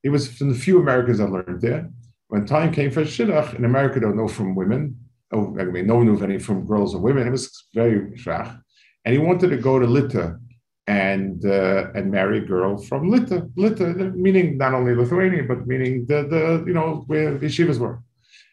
He 0.02 0.08
was 0.08 0.30
from 0.30 0.50
the 0.50 0.58
few 0.58 0.80
Americans 0.80 1.18
that 1.18 1.30
learned 1.30 1.60
there. 1.60 1.88
When 2.28 2.44
time 2.44 2.72
came 2.72 2.90
for 2.90 3.02
Shidduch, 3.02 3.54
in 3.54 3.64
America, 3.64 4.00
don't 4.00 4.16
know 4.16 4.28
from 4.28 4.54
women. 4.54 4.98
Oh, 5.32 5.56
I 5.58 5.64
mean, 5.64 5.86
no 5.86 5.96
one 5.96 6.06
knew 6.06 6.20
any 6.22 6.38
from 6.38 6.66
girls 6.66 6.94
or 6.94 7.00
women. 7.00 7.26
It 7.26 7.30
was 7.30 7.50
very 7.74 8.10
shach. 8.16 8.60
And 9.04 9.12
he 9.12 9.18
wanted 9.18 9.50
to 9.50 9.56
go 9.56 9.78
to 9.78 9.86
Lita 9.86 10.38
and 10.86 11.44
uh, 11.46 11.90
and 11.94 12.10
marry 12.10 12.38
a 12.38 12.40
girl 12.42 12.76
from 12.76 13.08
Lita, 13.08 13.48
Lita, 13.56 13.86
meaning 14.14 14.58
not 14.58 14.74
only 14.74 14.94
Lithuania, 14.94 15.44
but 15.44 15.66
meaning 15.66 16.04
the 16.06 16.22
the 16.24 16.64
you 16.66 16.74
know 16.74 17.04
where 17.06 17.38
the 17.38 17.46
yeshivas 17.46 17.78
were. 17.78 18.02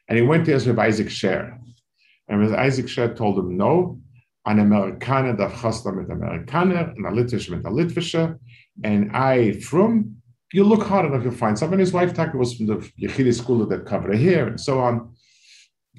And 0.07 0.17
he 0.17 0.25
went 0.25 0.45
to 0.45 0.53
with 0.53 0.79
Isaac 0.79 1.09
Sher, 1.09 1.57
and 2.27 2.39
Rabbi 2.39 2.63
Isaac 2.63 2.87
Sher 2.87 3.13
told 3.13 3.39
him 3.39 3.57
no. 3.57 3.99
An 4.43 4.57
Amerikaner 4.57 5.37
darf 5.37 5.53
chastam 5.53 5.97
mit 5.97 6.07
Amerikaner, 6.07 6.95
and 6.95 7.05
a 7.05 7.11
Litvish 7.11 7.49
mit 7.49 7.63
a 7.63 7.69
Litvische, 7.69 8.39
and 8.83 9.11
I 9.15 9.51
from 9.53 10.15
you 10.53 10.63
look 10.63 10.83
hard 10.83 11.05
enough, 11.05 11.23
you'll 11.23 11.33
find 11.33 11.57
something. 11.57 11.79
His 11.79 11.93
wife 11.93 12.13
Taka 12.13 12.37
was 12.37 12.55
from 12.55 12.65
the 12.65 12.77
Yechidi 12.99 13.33
school 13.33 13.65
that 13.65 13.85
covered 13.85 14.17
here 14.17 14.47
and 14.47 14.59
so 14.59 14.79
on. 14.79 15.13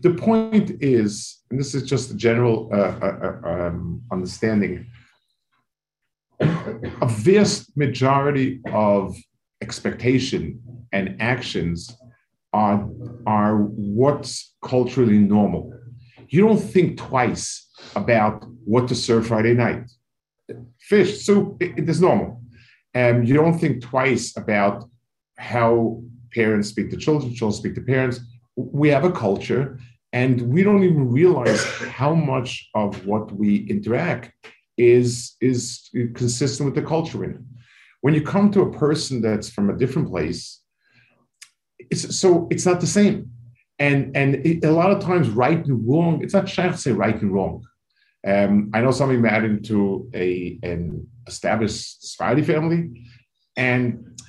The 0.03 0.15
point 0.15 0.73
is, 0.83 1.41
and 1.51 1.61
this 1.61 1.75
is 1.75 1.85
just 1.85 2.11
a 2.11 2.15
general 2.15 2.69
uh, 2.73 2.77
uh, 2.77 3.41
uh 3.45 3.49
um, 3.49 4.03
understanding 4.11 4.87
a 6.43 7.09
vast 7.09 7.77
majority 7.77 8.61
of 8.73 9.17
expectation 9.61 10.61
and 10.93 11.17
actions 11.21 11.97
are, 12.53 12.89
are 13.27 13.57
what's 13.57 14.55
culturally 14.63 15.19
normal. 15.19 15.73
You 16.29 16.47
don't 16.47 16.59
think 16.59 16.99
twice 16.99 17.71
about 17.95 18.45
what 18.65 18.89
to 18.89 18.95
serve 18.95 19.27
Friday 19.27 19.55
night. 19.55 19.91
Fish, 20.79 21.25
soup, 21.25 21.63
it, 21.63 21.79
it 21.79 21.89
is 21.89 22.01
normal. 22.01 22.43
And 22.95 23.27
you 23.27 23.35
don't 23.35 23.59
think 23.59 23.83
twice 23.83 24.37
about 24.37 24.85
how 25.39 26.03
parents 26.33 26.69
speak 26.69 26.91
to 26.91 26.97
children, 26.97 27.35
children 27.35 27.59
speak 27.59 27.75
to 27.77 27.81
parents. 27.81 28.21
We 28.57 28.89
have 28.91 29.05
a 29.05 29.13
culture, 29.13 29.79
and 30.13 30.43
we 30.43 30.63
don't 30.63 30.85
even 30.85 31.11
realize 31.11 31.65
how 32.01 32.15
much 32.15 32.69
of 32.75 33.07
what 33.07 33.33
we 33.33 33.67
interact 33.69 34.33
is 34.77 35.37
is 35.41 35.89
consistent 36.15 36.67
with 36.67 36.75
the 36.75 36.89
culture 36.89 37.25
in 37.25 37.31
it. 37.33 37.41
When 38.01 38.15
you 38.15 38.23
come 38.23 38.51
to 38.53 38.63
a 38.63 38.73
person 38.73 39.21
that's 39.21 39.49
from 39.49 39.71
a 39.71 39.77
different 39.77 40.09
place, 40.09 40.61
it's 41.79 42.17
so 42.17 42.49
it's 42.51 42.67
not 42.67 42.81
the 42.81 42.87
same. 42.87 43.31
And 43.79 44.17
and 44.17 44.37
it, 44.47 44.65
a 44.65 44.73
lot 44.73 44.91
of 44.91 45.01
times, 45.01 45.29
right 45.31 45.65
and 45.65 45.87
wrong. 45.89 46.23
It's 46.23 46.35
not 46.35 46.49
shy 46.49 46.69
to 46.69 46.77
say 46.77 46.93
right 46.93 47.21
and 47.21 47.33
wrong. 47.33 47.65
Um, 48.27 48.71
I 48.73 48.81
know 48.81 48.93
somebody 48.93 49.19
married 49.19 49.51
into 49.51 50.11
a 50.15 50.59
an 50.63 51.07
established 51.27 52.07
Sephardi 52.07 52.43
family, 52.43 53.07
and 53.57 54.21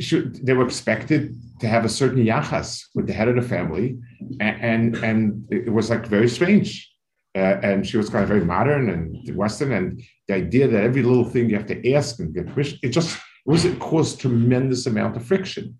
should, 0.00 0.44
they 0.44 0.52
were 0.52 0.66
expected 0.66 1.34
to 1.60 1.68
have 1.68 1.84
a 1.84 1.88
certain 1.88 2.24
yachas 2.24 2.84
with 2.94 3.06
the 3.06 3.12
head 3.12 3.28
of 3.28 3.36
the 3.36 3.42
family, 3.42 3.98
and, 4.40 4.62
and, 4.62 4.96
and 4.96 5.46
it 5.50 5.72
was 5.72 5.90
like 5.90 6.06
very 6.06 6.28
strange. 6.28 6.93
Uh, 7.36 7.58
and 7.62 7.86
she 7.86 7.96
was 7.96 8.08
kind 8.08 8.22
of 8.22 8.28
very 8.28 8.44
modern 8.44 8.88
and 8.90 9.36
Western. 9.36 9.72
And 9.72 10.02
the 10.28 10.34
idea 10.34 10.68
that 10.68 10.84
every 10.84 11.02
little 11.02 11.24
thing 11.24 11.50
you 11.50 11.56
have 11.56 11.66
to 11.66 11.92
ask 11.92 12.20
and 12.20 12.32
get 12.34 12.46
permission, 12.46 12.78
it 12.82 12.90
just 12.90 13.16
it 13.16 13.50
was 13.50 13.64
it 13.64 13.78
caused 13.80 14.20
tremendous 14.20 14.86
amount 14.86 15.16
of 15.16 15.24
friction. 15.24 15.76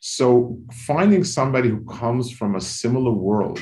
So 0.00 0.58
finding 0.86 1.24
somebody 1.24 1.68
who 1.68 1.84
comes 1.84 2.30
from 2.30 2.56
a 2.56 2.60
similar 2.60 3.12
world, 3.12 3.60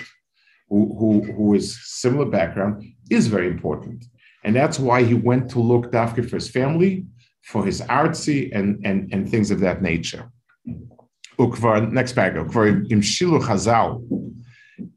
who, 0.69 0.97
who, 0.99 1.33
who 1.33 1.55
is 1.55 1.79
similar 1.85 2.27
background, 2.27 2.85
is 3.11 3.27
very 3.29 3.47
important. 3.47 4.05
And 4.45 4.57
that's 4.57 4.79
why 4.79 5.05
he 5.05 5.15
went 5.15 5.51
to 5.51 5.61
look 5.61 5.95
after 5.95 6.23
for 6.23 6.37
his 6.37 6.51
family, 6.51 7.07
for 7.45 7.65
his 7.65 7.81
artsy 7.83 8.51
and, 8.53 8.85
and, 8.85 9.13
and 9.13 9.29
things 9.29 9.51
of 9.51 9.61
that 9.61 9.83
nature. 9.83 10.33
Next 11.39 12.13
paragraph. 12.15 12.55
Im 12.91 13.01
Shilu 13.01 13.41
Chazal, 13.41 14.03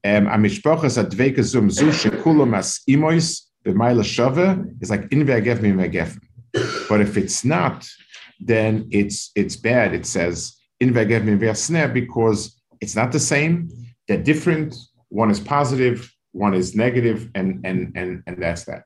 a 0.03 0.37
mishpachas 0.37 1.03
adveke 1.03 1.43
zum 1.43 1.69
zu 1.69 1.87
shekulam 1.87 2.55
as 2.57 2.81
imois 2.89 3.41
b'mayla 3.65 4.03
shava 4.03 4.65
is 4.81 4.89
like 4.89 5.07
in 5.11 5.25
ve'agef 5.25 5.61
mi 5.61 5.71
ve'agef. 5.71 6.17
But 6.89 7.01
if 7.01 7.17
it's 7.17 7.43
not, 7.43 7.87
then 8.39 8.87
it's 8.91 9.31
it's 9.35 9.55
bad. 9.55 9.93
It 9.93 10.05
says 10.05 10.55
in 10.79 10.93
ve'agef 10.93 11.23
mi 11.23 11.35
ve'asneh 11.35 11.93
because 11.93 12.55
It's 12.81 12.95
not 12.95 13.11
the 13.11 13.19
same. 13.19 13.69
They're 14.07 14.21
different. 14.21 14.75
One 15.09 15.31
is 15.31 15.39
positive, 15.39 16.11
one 16.31 16.53
is 16.53 16.75
negative, 16.75 17.29
and 17.35 17.65
and 17.65 17.91
and 17.95 18.23
and 18.27 18.41
that's 18.41 18.65
that. 18.65 18.83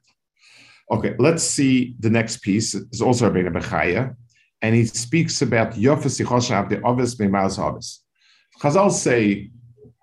Okay, 0.92 1.16
let's 1.20 1.44
see 1.44 1.96
the 2.00 2.10
next 2.10 2.42
piece. 2.42 2.74
It's 2.74 3.02
also 3.02 3.30
Rabbeinu 3.30 3.52
Bechaya, 3.54 4.16
and 4.62 4.76
he 4.76 4.86
speaks 4.86 5.42
about 5.42 5.74
Yofes 5.74 6.20
Yichosha 6.20 6.70
the 6.70 6.82
Ovis 6.82 7.16
Beimalas 7.16 7.60
Ovis. 7.60 8.04
Chazal 8.62 8.92
say 8.92 9.52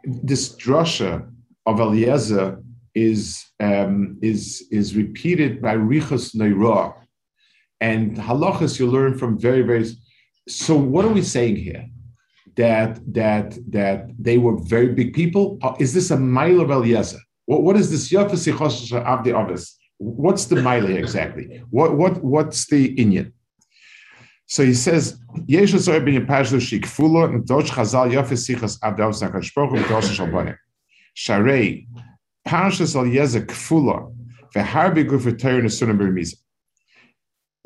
this 0.06 0.54
drasha 0.56 1.28
of 1.66 1.80
Eliezer 1.80 2.62
is 2.94 3.44
um, 3.60 4.18
is 4.22 4.66
is 4.70 4.96
repeated 4.96 5.60
by 5.60 5.74
Richos 5.76 6.34
Neirah, 6.34 6.94
and 7.80 8.16
halachas 8.16 8.78
you 8.78 8.86
learn 8.86 9.18
from 9.18 9.38
very 9.38 9.62
very. 9.62 9.84
So 10.48 10.76
what 10.76 11.04
are 11.04 11.12
we 11.12 11.22
saying 11.22 11.56
here? 11.56 11.86
That 12.56 13.00
that 13.12 13.58
that 13.70 14.10
they 14.18 14.38
were 14.38 14.56
very 14.58 14.94
big 14.94 15.12
people. 15.12 15.58
Uh, 15.62 15.74
is 15.78 15.92
this 15.92 16.10
a 16.10 16.16
mile 16.16 16.60
of 16.60 16.70
Eliezer? 16.70 17.18
What, 17.46 17.62
what 17.62 17.76
is 17.76 17.90
this 17.90 18.10
Yafas 18.10 18.92
of 18.92 19.24
the 19.24 19.32
Ovis? 19.32 19.76
What's 19.98 20.46
the 20.46 20.62
mile 20.62 20.86
exactly? 20.86 21.62
What 21.70 21.96
what 21.96 22.22
what's 22.22 22.66
the 22.66 22.94
Indian? 22.94 23.32
So 24.46 24.64
he 24.64 24.74
says, 24.74 25.18
Yeshu 25.48 25.80
soy 25.80 26.00
bin 26.00 26.24
pashlo 26.26 26.60
shikfulo 26.60 27.24
and 27.24 27.46
doch 27.46 27.64
chazal 27.64 28.12
yafes 28.12 28.46
sichas 28.46 28.78
avdav 28.80 29.12
sakash 29.12 29.52
prochum 29.52 29.82
dosh 29.88 30.16
shalbane. 30.16 30.56
Sharei 31.16 31.86
Parshas 32.46 32.94
al 32.94 33.06
Veharbi 34.54 35.04
Gufatir 35.04 35.60
Nesunim. 35.62 36.34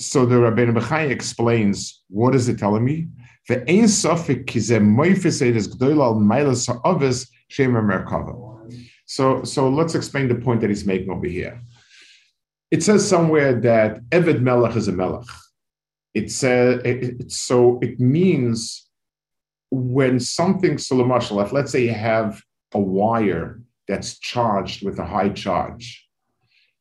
So 0.00 0.24
the 0.24 0.36
Rabbeinu 0.36 0.78
Bechai 0.78 1.10
explains, 1.10 2.02
what 2.08 2.34
is 2.34 2.48
it 2.48 2.58
telling 2.58 2.84
me? 2.84 3.08
Ve'ein 3.48 3.84
sofik 3.84 4.46
kizem 4.46 4.94
moifes 4.96 5.42
edes 5.42 5.68
gdoil 5.68 6.00
al 6.00 6.14
meilas 6.14 6.66
ha'avis 6.66 7.28
shem 7.48 7.72
merkava. 7.72 8.56
So, 9.04 9.42
so 9.44 9.68
let's 9.68 9.94
explain 9.94 10.28
the 10.28 10.36
point 10.36 10.62
that 10.62 10.70
he's 10.70 10.86
making 10.86 11.10
over 11.10 11.26
here. 11.26 11.60
It 12.70 12.82
says 12.82 13.06
somewhere 13.06 13.60
that 13.60 14.02
Eved 14.10 14.40
Melech 14.40 14.76
is 14.76 14.88
a 14.88 14.92
Melech. 14.92 15.26
It 16.14 16.30
says 16.30 16.82
it, 16.84 17.30
so 17.30 17.78
it 17.82 18.00
means 18.00 18.88
when 19.70 20.18
something 20.18 20.78
so 20.78 20.96
let's 20.96 21.70
say 21.70 21.84
you 21.84 21.94
have 21.94 22.42
a 22.74 22.80
wire 22.80 23.60
that's 23.86 24.18
charged 24.18 24.84
with 24.84 24.98
a 24.98 25.04
high 25.04 25.28
charge. 25.30 26.06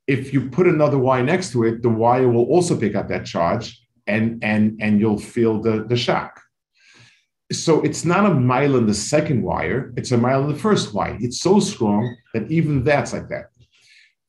If 0.07 0.33
you 0.33 0.49
put 0.49 0.67
another 0.67 0.97
wire 0.97 1.23
next 1.23 1.51
to 1.51 1.63
it, 1.65 1.83
the 1.83 1.89
wire 1.89 2.29
will 2.29 2.45
also 2.45 2.75
pick 2.75 2.95
up 2.95 3.07
that 3.09 3.25
charge 3.25 3.79
and, 4.07 4.43
and, 4.43 4.77
and 4.81 4.99
you'll 4.99 5.19
feel 5.19 5.61
the, 5.61 5.85
the 5.87 5.95
shock. 5.95 6.41
So 7.51 7.81
it's 7.81 8.05
not 8.05 8.25
a 8.25 8.33
mile 8.33 8.75
in 8.75 8.85
the 8.85 8.93
second 8.93 9.41
wire, 9.41 9.93
it's 9.97 10.11
a 10.11 10.17
mile 10.17 10.43
in 10.43 10.49
the 10.49 10.59
first 10.59 10.93
wire. 10.93 11.17
It's 11.19 11.41
so 11.41 11.59
strong 11.59 12.15
that 12.33 12.51
even 12.51 12.83
that's 12.83 13.13
like 13.13 13.27
that. 13.29 13.49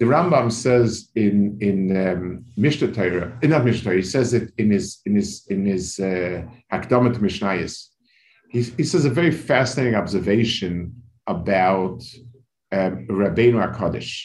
The 0.00 0.06
Rambam 0.06 0.50
says 0.50 1.10
in 1.14 1.58
in 1.60 1.78
um, 1.94 2.44
Mishnah 2.56 2.92
Torah, 2.92 3.38
not 3.42 3.66
Mishnah 3.66 3.84
Torah, 3.84 3.96
he 3.96 4.02
says 4.02 4.32
it 4.32 4.50
in 4.56 4.70
his 4.70 5.00
in 5.04 5.14
his 5.14 5.46
in 5.48 5.66
his 5.66 6.00
uh, 6.00 6.42
Mishnayis. 6.72 7.88
He, 8.48 8.62
he 8.62 8.84
says 8.84 9.04
a 9.04 9.10
very 9.10 9.30
fascinating 9.30 9.94
observation 9.94 10.72
about 11.26 12.02
um, 12.72 13.06
Rabbeinu 13.08 13.58
HaKadosh. 13.60 14.24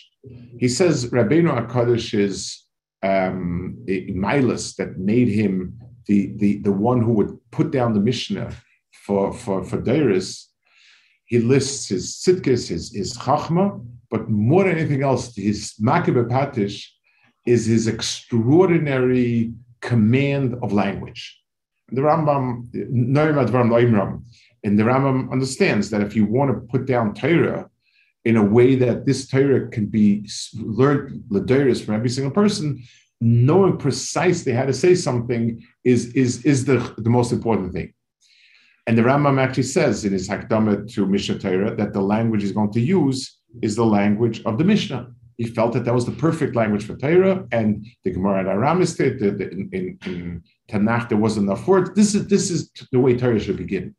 He 0.58 0.70
says 0.70 1.12
Rabbeinu 1.12 1.68
HaKadosh 1.68 2.18
is 2.18 2.66
um, 3.04 3.78
a 3.88 4.08
milas 4.14 4.76
that 4.78 4.98
made 4.98 5.28
him 5.28 5.80
the, 6.08 6.34
the, 6.38 6.60
the 6.60 6.72
one 6.72 7.02
who 7.02 7.14
would 7.14 7.38
put 7.52 7.72
down 7.72 7.94
the 7.94 8.00
Mishnah 8.00 8.52
for, 9.04 9.34
for, 9.34 9.64
for 9.64 9.82
Dairis. 9.82 10.46
He 11.26 11.40
lists 11.40 11.90
his 11.90 12.14
sitkis, 12.14 12.68
his, 12.70 12.96
his 12.96 13.18
chachma, 13.18 13.84
but 14.16 14.30
more 14.30 14.64
than 14.64 14.78
anything 14.78 15.04
else, 15.04 15.36
his 15.36 15.74
makib 15.82 16.16
patish 16.30 16.88
is 17.46 17.66
his 17.66 17.86
extraordinary 17.88 19.52
command 19.82 20.56
of 20.64 20.72
language. 20.72 21.38
The 21.92 22.00
Rambam, 22.00 22.74
and 24.64 24.80
the 24.80 24.84
Rambam 24.84 25.32
understands 25.34 25.90
that 25.90 26.02
if 26.02 26.16
you 26.16 26.26
want 26.26 26.50
to 26.50 26.66
put 26.72 26.86
down 26.86 27.14
Torah, 27.14 27.70
in 28.24 28.38
a 28.38 28.44
way 28.58 28.76
that 28.76 29.06
this 29.06 29.28
Torah 29.28 29.68
can 29.68 29.88
be 29.88 30.08
learned 30.56 31.26
Ladiris 31.30 31.84
from 31.84 31.96
every 31.96 32.10
single 32.10 32.32
person, 32.32 32.82
knowing 33.20 33.76
precisely 33.78 34.54
how 34.54 34.66
to 34.66 34.74
say 34.74 34.96
something 34.96 35.62
is, 35.84 36.14
is, 36.14 36.46
is 36.46 36.64
the, 36.64 36.78
the 37.00 37.10
most 37.10 37.34
important 37.34 37.74
thing. 37.74 37.94
And 38.88 38.98
the 38.98 39.02
Rambam 39.02 39.42
actually 39.42 39.64
says 39.64 40.06
in 40.06 40.14
his 40.14 40.30
Hakdama 40.30 40.92
to 40.94 41.06
Mishnah 41.06 41.40
Torah 41.40 41.76
that 41.76 41.92
the 41.92 42.02
language 42.02 42.44
he's 42.44 42.54
going 42.54 42.72
to 42.72 42.80
use 42.80 43.36
is 43.62 43.76
the 43.76 43.86
language 43.86 44.42
of 44.46 44.58
the 44.58 44.64
Mishnah. 44.64 45.12
He 45.38 45.46
felt 45.46 45.74
that 45.74 45.84
that 45.86 45.94
was 45.94 46.06
the 46.06 46.14
perfect 46.14 46.56
language 46.56 46.86
for 46.86 46.96
Torah, 46.96 47.46
and 47.52 47.86
the 48.04 48.12
Gemara 48.12 48.42
at 48.42 48.48
Aramis 48.48 48.96
did. 48.96 49.22
In, 49.22 49.70
in, 49.74 50.00
in 50.06 50.44
Tanakh, 50.70 51.10
there 51.10 51.18
wasn't 51.18 51.48
enough 51.48 51.68
words. 51.68 51.92
This 51.94 52.16
is 52.16 52.28
this 52.28 52.50
is 52.50 52.72
the 52.92 53.00
way 53.00 53.18
Torah 53.18 53.40
should 53.40 53.58
begin. 53.58 53.96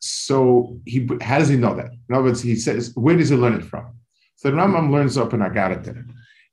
So 0.00 0.80
he 0.86 1.08
how 1.20 1.38
does 1.38 1.48
he 1.48 1.56
know 1.56 1.74
that? 1.74 1.90
In 2.08 2.14
other 2.14 2.24
words, 2.24 2.42
he 2.42 2.56
says, 2.56 2.92
where 2.94 3.16
does 3.16 3.28
he 3.28 3.36
learn 3.36 3.54
it 3.54 3.64
from? 3.64 3.86
So 4.36 4.50
the 4.50 4.56
Rambam 4.56 4.90
learns 4.90 5.16
up 5.16 5.32
in 5.34 5.40
Agarata. 5.40 6.04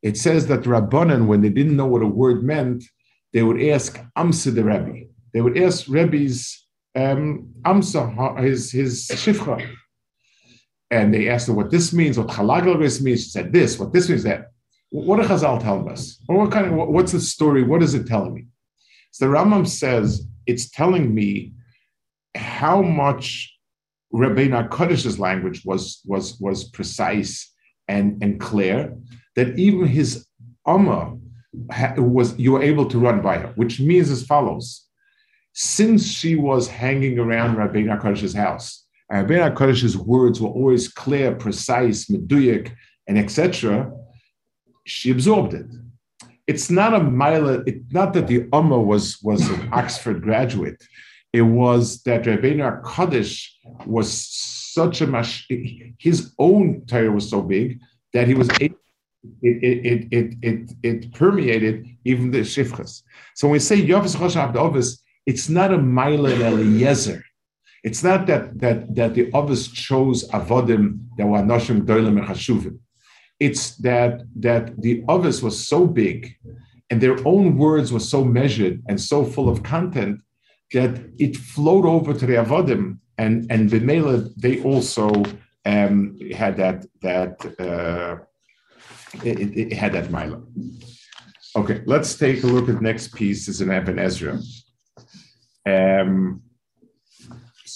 It 0.02 0.18
says 0.18 0.48
that 0.48 0.62
Rabbanan, 0.62 1.28
when 1.28 1.42
they 1.42 1.50
didn't 1.50 1.76
know 1.76 1.86
what 1.86 2.02
a 2.02 2.08
word 2.08 2.44
meant, 2.44 2.84
they 3.34 3.44
would 3.44 3.62
ask 3.62 4.00
Amsa 4.18 4.54
the 4.54 4.64
Rebbe. 4.64 5.08
They 5.34 5.42
would 5.42 5.58
ask 5.58 5.88
Rebbe's 5.88 6.68
um, 6.96 7.54
Amsa, 7.64 8.42
his, 8.42 8.72
his 8.72 9.08
Shifcha. 9.10 9.68
And 10.92 11.14
they 11.14 11.30
asked 11.30 11.48
her 11.48 11.54
what 11.54 11.72
this 11.72 11.94
means, 11.94 12.20
what 12.20 12.28
Chalaglaris 12.28 13.02
means. 13.02 13.24
She 13.24 13.30
said 13.30 13.52
this, 13.54 13.80
what 13.80 13.94
this 13.94 14.10
means 14.10 14.24
that. 14.24 14.52
What 14.90 15.20
are 15.20 15.26
Chazal 15.26 15.62
telling 15.62 15.90
us? 15.90 16.22
Or 16.28 16.38
what 16.38 16.52
kind 16.52 16.68
of, 16.68 16.74
what's 16.74 17.14
the 17.14 17.22
story? 17.22 17.64
What 17.64 17.82
is 17.82 17.94
it 17.94 18.06
telling 18.08 18.34
me? 18.34 18.48
So 19.12 19.26
the 19.26 19.34
Rambam 19.34 19.66
says, 19.66 20.28
it's 20.46 20.70
telling 20.70 21.16
me 21.16 21.54
how 22.36 22.82
much 22.82 23.58
Rabbeinu 24.14 24.70
Kodesh's 24.70 25.18
language 25.18 25.64
was, 25.64 26.02
was, 26.06 26.38
was 26.42 26.66
precise 26.66 27.50
and, 27.88 28.22
and 28.22 28.40
clear, 28.40 28.98
that 29.38 29.58
even 29.58 29.88
his 29.88 30.28
Amma 30.68 31.18
was 31.98 32.38
you 32.38 32.54
were 32.54 32.62
able 32.62 32.86
to 32.86 33.00
run 33.00 33.22
by 33.22 33.38
her, 33.38 33.52
which 33.56 33.80
means 33.80 34.10
as 34.10 34.26
follows. 34.26 34.88
Since 35.54 36.06
she 36.06 36.36
was 36.36 36.68
hanging 36.68 37.20
around 37.20 37.56
Rabbeinu 37.56 38.00
Kodesh's 38.00 38.34
house, 38.34 38.86
Rabbeinu 39.12 39.54
Kodesh's 39.56 39.98
words 39.98 40.40
were 40.40 40.50
always 40.50 40.88
clear, 40.88 41.36
precise, 41.36 42.06
meduyak, 42.06 42.72
and 43.08 43.18
etc., 43.18 43.92
she 44.86 45.12
absorbed 45.12 45.54
it. 45.54 45.68
It's 46.48 46.70
not 46.70 46.94
a 46.94 47.04
mile, 47.04 47.50
it, 47.50 47.82
not 47.92 48.14
that 48.14 48.28
the 48.28 48.48
Amma 48.54 48.80
was, 48.80 49.22
was 49.22 49.48
an 49.50 49.70
Oxford 49.74 50.22
graduate 50.22 50.82
it 51.34 51.42
was 51.42 52.04
that 52.04 52.24
Rabbeinu 52.24 52.84
Kaddish 52.84 53.58
was 53.86 54.12
such 54.74 55.02
a 55.02 55.08
mash, 55.08 55.48
his 55.98 56.34
own 56.38 56.86
Torah 56.86 57.12
was 57.12 57.30
so 57.30 57.42
big 57.42 57.80
that 58.14 58.28
he 58.28 58.34
was 58.34 58.50
able, 58.60 58.76
it, 59.42 59.64
it, 59.64 60.08
it, 60.12 60.38
it, 60.42 60.72
it, 60.84 61.14
permeated 61.14 61.88
even 62.04 62.32
the 62.32 62.40
Shifchas. 62.40 63.04
So 63.36 63.48
when 63.48 63.54
we 63.54 63.60
say 63.60 63.82
Yavas 63.82 64.16
Choshav 64.16 64.56
Ovis, 64.56 65.02
it's 65.26 65.48
not 65.48 65.74
a 65.74 65.78
Maila 65.78 66.38
Eliezer. 66.42 67.24
It's 67.84 68.04
not 68.04 68.28
that 68.28 68.60
that 68.60 68.96
that 68.96 69.16
the 69.16 69.32
Ovis 69.34 69.68
chose 69.68 70.28
Avodim 70.30 70.86
that 71.18 71.26
were 71.26 71.40
Noshim 71.40 71.82
Doilim 71.82 72.20
and 72.20 72.28
Chashuvim. 72.28 72.78
It's 73.40 73.76
that 73.78 74.22
that 74.36 74.80
the 74.82 75.04
Ovis 75.08 75.42
was 75.42 75.68
so 75.68 75.88
big 75.88 76.36
and 76.92 77.00
their 77.02 77.18
own 77.26 77.58
words 77.58 77.92
were 77.92 78.06
so 78.14 78.24
measured 78.24 78.84
and 78.88 79.00
so 79.00 79.24
full 79.24 79.48
of 79.50 79.64
content 79.64 80.22
that 80.74 81.02
it 81.18 81.38
flowed 81.38 81.86
over 81.86 82.14
to 82.14 82.26
the 82.26 82.34
Avodim, 82.34 83.00
and 83.18 83.50
and 83.52 83.70
Bimela, 83.70 84.30
they 84.36 84.62
also 84.62 85.24
um, 85.66 86.18
had 86.36 86.58
that 86.58 86.86
that 87.02 87.34
uh, 87.60 88.18
it, 89.24 89.58
it, 89.58 89.74
had 89.74 89.94
that 89.94 90.12
mila. 90.12 90.42
Okay, 91.56 91.82
let's 91.86 92.16
take 92.16 92.44
a 92.44 92.48
look 92.48 92.70
at 92.70 92.76
the 92.76 92.82
next 92.82 93.14
piece. 93.14 93.48
Is 93.48 93.62
in 93.62 93.72
Ibn 93.72 94.00
Ezra. 94.00 94.40
Um, 95.66 96.42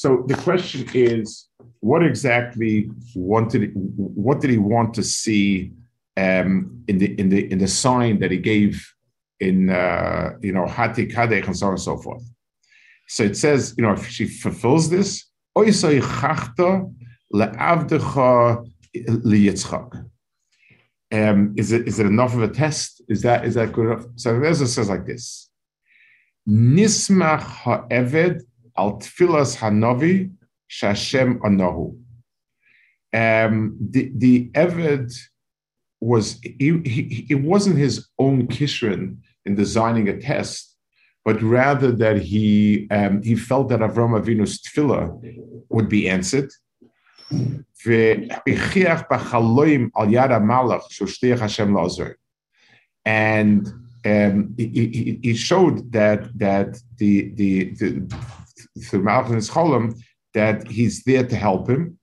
so 0.06 0.24
the 0.28 0.36
question 0.36 0.88
is, 0.94 1.48
what 1.80 2.04
exactly 2.04 2.92
wanted? 3.16 3.72
What 3.76 4.40
did 4.40 4.52
he 4.52 4.60
want 4.60 4.94
to 4.94 5.04
see 5.04 5.72
um, 6.16 6.84
in 6.88 7.00
the 7.00 7.20
in 7.20 7.30
the 7.30 7.52
in 7.52 7.58
the 7.58 7.68
sign 7.68 8.20
that 8.20 8.30
he 8.30 8.38
gave 8.38 8.88
in 9.40 9.72
uh, 9.72 10.34
you 10.44 10.54
know 10.54 10.68
Hati 10.68 11.08
Kadech 11.08 11.48
and 11.48 11.58
so 11.58 11.66
on 11.66 11.72
and 11.72 11.82
so 11.82 11.98
forth? 11.98 12.24
So 13.08 13.24
it 13.24 13.36
says, 13.36 13.74
you 13.80 13.84
know, 13.84 13.94
if 13.94 14.08
she 14.08 14.28
fulfills 14.28 14.92
this, 14.92 15.26
um, 21.12 21.56
is, 21.58 21.72
it, 21.72 21.88
is 21.88 22.00
it 22.00 22.06
enough 22.06 22.36
of 22.36 22.44
a 22.44 22.48
test? 22.48 23.02
Is 23.10 23.24
that 23.24 23.44
is 23.44 23.56
that 23.56 23.74
good 23.74 23.88
enough? 23.88 24.06
So 24.18 24.34
Reza 24.34 24.68
says 24.68 24.88
like 24.88 25.08
this: 25.08 25.50
Nismach 26.48 27.42
ha'eved 27.42 28.44
al 28.78 29.00
tfilas 29.00 29.58
hanovi 29.58 30.32
Shashem 30.68 31.40
Anahu. 31.40 31.98
Um, 33.14 33.78
the 33.80 34.12
the 34.16 34.50
Eved 34.50 35.14
was 36.02 36.40
he, 36.42 36.82
he, 36.86 37.28
it 37.30 37.42
wasn't 37.42 37.78
his 37.78 38.08
own 38.20 38.48
kishrin 38.48 39.18
in 39.46 39.56
designing 39.56 40.10
a 40.10 40.20
test, 40.20 40.76
but 41.24 41.42
rather 41.42 41.92
that 41.92 42.18
he 42.22 42.88
um, 42.92 43.22
he 43.24 43.36
felt 43.36 43.70
that 43.70 43.80
Avram 43.80 44.20
Avinu's 44.20 44.62
tefillah 44.62 45.06
would 45.70 45.88
be 45.88 46.10
answered. 46.10 46.52
And 53.06 53.68
um, 54.06 54.56
he, 54.58 55.20
he, 55.24 55.36
showed 55.36 55.92
that 55.92 56.38
that 56.38 56.78
the 56.98 57.32
the 57.36 57.74
the 57.76 57.90
through 58.84 59.04
Malchus 59.04 59.50
Cholam 59.50 60.00
that 60.34 60.68
he's 60.70 61.04
there 61.04 61.26
to 61.26 61.36
help 61.36 61.70
him. 61.70 61.98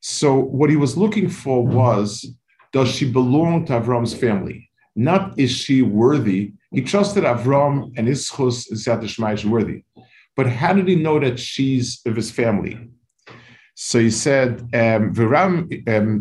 So 0.00 0.38
what 0.38 0.70
he 0.70 0.76
was 0.76 0.96
looking 0.96 1.28
for 1.28 1.66
was, 1.66 2.34
does 2.72 2.88
she 2.88 3.10
belong 3.10 3.66
to 3.66 3.80
Avram's 3.80 4.14
family? 4.14 4.70
Not 4.94 5.38
is 5.38 5.50
she 5.50 5.82
worthy. 5.82 6.52
He 6.72 6.82
trusted 6.82 7.24
Avram 7.24 7.92
and 7.96 8.06
his 8.06 8.28
chus 8.28 8.70
is 8.70 9.44
worthy. 9.44 9.84
But 10.36 10.46
how 10.46 10.72
did 10.72 10.88
he 10.88 10.94
know 10.94 11.18
that 11.18 11.38
she's 11.40 12.00
of 12.06 12.14
his 12.16 12.30
family? 12.30 12.88
So 13.82 13.98
he 13.98 14.10
said, 14.10 14.60
um, 14.74 15.14
um, 15.16 16.20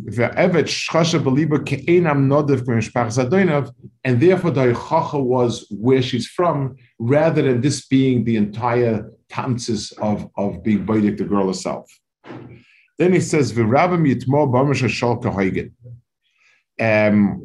and 4.05 4.21
therefore 4.21 4.51
the 4.51 4.73
Ichacha 4.73 5.21
was 5.21 5.67
where 5.69 6.01
she's 6.01 6.27
from, 6.27 6.77
rather 6.99 7.41
than 7.41 7.59
this 7.59 7.85
being 7.85 8.23
the 8.23 8.37
entire 8.37 9.11
tanzis 9.29 9.91
of, 9.97 10.29
of 10.37 10.63
being 10.63 10.85
Baidik, 10.85 11.17
the 11.17 11.25
girl 11.25 11.47
herself. 11.47 11.91
Then 12.97 13.11
he 13.11 13.19
says, 13.19 13.51
um, 16.79 17.41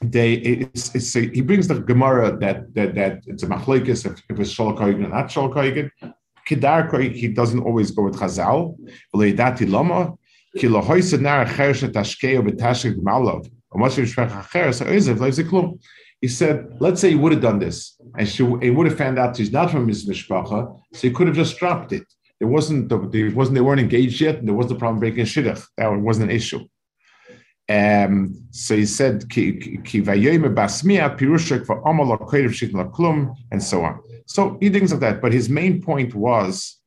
they 0.00 0.32
it's, 0.32 0.94
it's 0.94 1.14
a, 1.14 1.20
he 1.20 1.42
brings 1.42 1.68
the 1.68 1.80
Gemara 1.80 2.38
that 2.38 2.74
that 2.74 2.94
that 2.94 3.22
it's 3.26 3.42
a 3.42 3.46
machlekes 3.46 4.06
if, 4.06 4.22
if 4.30 4.40
it's 4.40 4.54
shalkoigen 4.54 5.04
or 5.04 5.08
not 5.08 5.28
shalkoigen. 5.28 5.90
Kedarko, 6.48 7.12
he 7.12 7.28
doesn't 7.28 7.60
always 7.60 7.90
go 7.90 8.02
with 8.02 8.16
Chazal. 8.16 8.76
He 16.20 16.28
said, 16.28 16.66
let's 16.80 17.00
say 17.00 17.10
he 17.10 17.14
would 17.14 17.32
have 17.32 17.42
done 17.42 17.58
this, 17.58 18.00
and 18.16 18.26
she 18.26 18.42
he 18.62 18.70
would 18.70 18.86
have 18.86 18.96
found 18.96 19.18
out 19.18 19.36
she's 19.36 19.52
not 19.52 19.70
from 19.70 19.86
his 19.86 20.08
mishpacha, 20.08 20.80
so 20.94 21.00
he 21.00 21.10
could 21.10 21.26
have 21.26 21.36
just 21.36 21.58
dropped 21.58 21.92
it. 21.92 22.04
It 22.40 22.46
wasn't, 22.46 22.88
there 22.88 23.30
wasn't, 23.30 23.54
they 23.54 23.60
weren't 23.60 23.80
engaged 23.80 24.20
yet, 24.20 24.36
and 24.36 24.48
there 24.48 24.54
wasn't 24.54 24.78
problem 24.78 25.00
breaking 25.00 25.24
shidduch. 25.24 25.66
That 25.76 25.88
wasn't 25.88 26.30
an 26.30 26.36
issue. 26.36 26.60
Um, 27.68 28.46
so 28.50 28.76
he 28.76 28.86
said, 28.86 29.24
and 33.50 33.62
so 33.62 33.84
on. 33.84 34.00
So 34.26 34.58
he 34.60 34.68
thinks 34.68 34.92
of 34.92 35.00
that, 35.00 35.22
but 35.22 35.32
his 35.32 35.48
main 35.48 35.80
point 35.80 36.14
was 36.14 36.80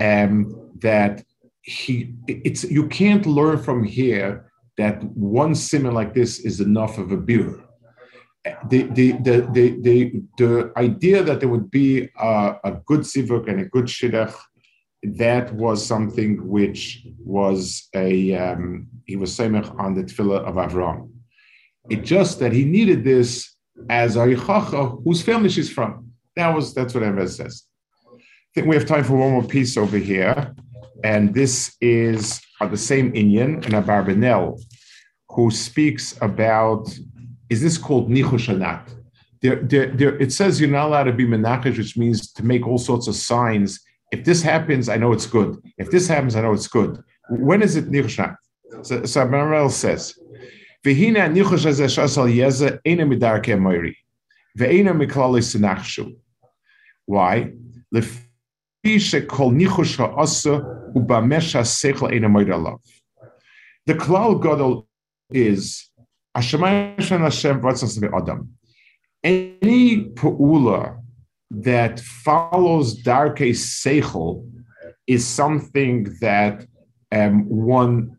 um, 0.00 0.70
that 0.80 1.22
he 1.62 2.14
it's 2.26 2.64
you 2.64 2.88
can't 2.88 3.26
learn 3.26 3.58
from 3.58 3.84
here 3.84 4.50
that 4.78 5.04
one 5.04 5.54
simon 5.54 5.92
like 5.92 6.14
this 6.14 6.40
is 6.40 6.60
enough 6.60 6.96
of 6.98 7.12
a 7.12 7.16
beer. 7.16 7.62
The, 8.70 8.84
the, 8.84 9.12
the, 9.12 9.48
the, 9.52 9.78
the, 9.82 10.22
the 10.38 10.72
idea 10.78 11.22
that 11.22 11.40
there 11.40 11.50
would 11.50 11.70
be 11.70 12.08
a, 12.18 12.56
a 12.64 12.72
good 12.86 13.00
sivuk 13.00 13.46
and 13.50 13.60
a 13.60 13.66
good 13.66 13.84
shidduch, 13.84 14.34
that 15.02 15.52
was 15.52 15.84
something 15.84 16.48
which 16.48 17.06
was 17.18 17.88
a, 17.94 18.34
um, 18.34 18.88
he 19.04 19.16
was 19.16 19.34
saying 19.34 19.54
on 19.56 19.94
the 19.94 20.04
tefillah 20.04 20.40
of 20.48 20.54
Avram. 20.54 21.10
It 21.90 22.02
just 22.02 22.40
that 22.40 22.52
he 22.52 22.64
needed 22.64 23.04
this 23.04 23.54
as 23.90 24.16
a 24.16 24.20
yichacha 24.20 25.02
whose 25.04 25.20
family 25.20 25.50
she's 25.50 25.70
from. 25.70 26.09
That 26.36 26.54
was 26.54 26.74
that's 26.74 26.94
what 26.94 27.02
Emez 27.02 27.36
says. 27.36 27.64
I 28.12 28.18
think 28.54 28.66
we 28.66 28.76
have 28.76 28.86
time 28.86 29.04
for 29.04 29.16
one 29.16 29.32
more 29.32 29.44
piece 29.44 29.76
over 29.76 29.96
here, 29.96 30.54
and 31.04 31.34
this 31.34 31.76
is 31.80 32.40
the 32.60 32.76
same 32.76 33.14
Indian 33.14 33.54
and 33.64 33.74
Abarbanel, 33.74 34.60
who 35.30 35.50
speaks 35.50 36.16
about 36.20 36.88
is 37.48 37.60
this 37.60 37.78
called 37.78 38.08
nichushanat? 38.08 38.94
There, 39.42 39.56
there, 39.56 39.86
there, 39.86 40.16
it 40.18 40.32
says 40.32 40.60
you're 40.60 40.70
not 40.70 40.86
allowed 40.86 41.04
to 41.04 41.12
be 41.12 41.26
menachesh, 41.26 41.78
which 41.78 41.96
means 41.96 42.30
to 42.32 42.44
make 42.44 42.66
all 42.66 42.78
sorts 42.78 43.08
of 43.08 43.16
signs. 43.16 43.80
If 44.12 44.24
this 44.24 44.42
happens, 44.42 44.88
I 44.88 44.96
know 44.96 45.12
it's 45.12 45.26
good. 45.26 45.56
If 45.78 45.90
this 45.90 46.06
happens, 46.06 46.36
I 46.36 46.42
know 46.42 46.52
it's 46.52 46.68
good. 46.68 47.02
When 47.30 47.62
is 47.62 47.76
it 47.76 47.90
nichushanat? 47.90 48.36
So, 48.82 49.04
so 49.04 49.26
Abarbanel 49.26 49.70
says, 49.70 50.14
"V'hina 50.84 51.32
nichush 51.32 51.64
shasal 51.66 52.32
yeza 52.32 52.78
ena 52.84 53.04
midarke 53.04 53.58
moiri, 53.58 53.94
ve'ena 54.58 54.92
miklali 54.92 55.40
sinachshu." 55.40 56.16
Why? 57.06 57.52
The 63.86 63.94
klal 63.94 64.42
gadol 64.42 64.88
is 65.32 65.90
Adam. 68.14 68.48
any 69.22 70.04
pu'ula 70.14 71.02
that 71.50 72.00
follows 72.00 72.94
darke 72.94 73.38
seichel 73.38 74.48
is 75.06 75.26
something 75.26 76.16
that 76.20 76.66
um, 77.12 77.48
one 77.48 78.16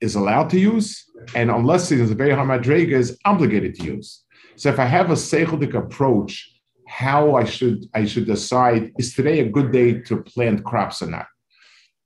is 0.00 0.14
allowed 0.14 0.50
to 0.50 0.58
use, 0.58 1.04
and 1.34 1.50
unless 1.50 1.90
it 1.92 2.00
is 2.00 2.10
a 2.10 2.14
very 2.14 2.32
high 2.32 2.58
is 2.92 3.18
obligated 3.24 3.74
to 3.76 3.84
use. 3.84 4.25
So 4.56 4.70
if 4.70 4.78
I 4.78 4.86
have 4.86 5.10
a 5.10 5.14
seichelic 5.14 5.74
approach 5.74 6.56
how 6.86 7.34
I 7.34 7.44
should 7.44 7.86
I 7.94 8.04
should 8.04 8.26
decide 8.26 8.92
is 8.98 9.14
today 9.14 9.40
a 9.40 9.48
good 9.48 9.72
day 9.72 10.00
to 10.02 10.22
plant 10.22 10.64
crops 10.64 11.02
or 11.02 11.06
not. 11.06 11.26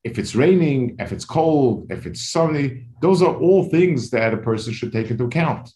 If 0.02 0.18
it's 0.18 0.34
raining, 0.34 0.96
if 0.98 1.12
it's 1.12 1.26
cold, 1.26 1.92
if 1.92 2.06
it's 2.06 2.32
sunny, 2.32 2.86
those 3.02 3.20
are 3.20 3.36
all 3.36 3.68
things 3.68 4.10
that 4.10 4.32
a 4.32 4.38
person 4.38 4.72
should 4.72 4.92
take 4.92 5.10
into 5.10 5.24
account. 5.24 5.70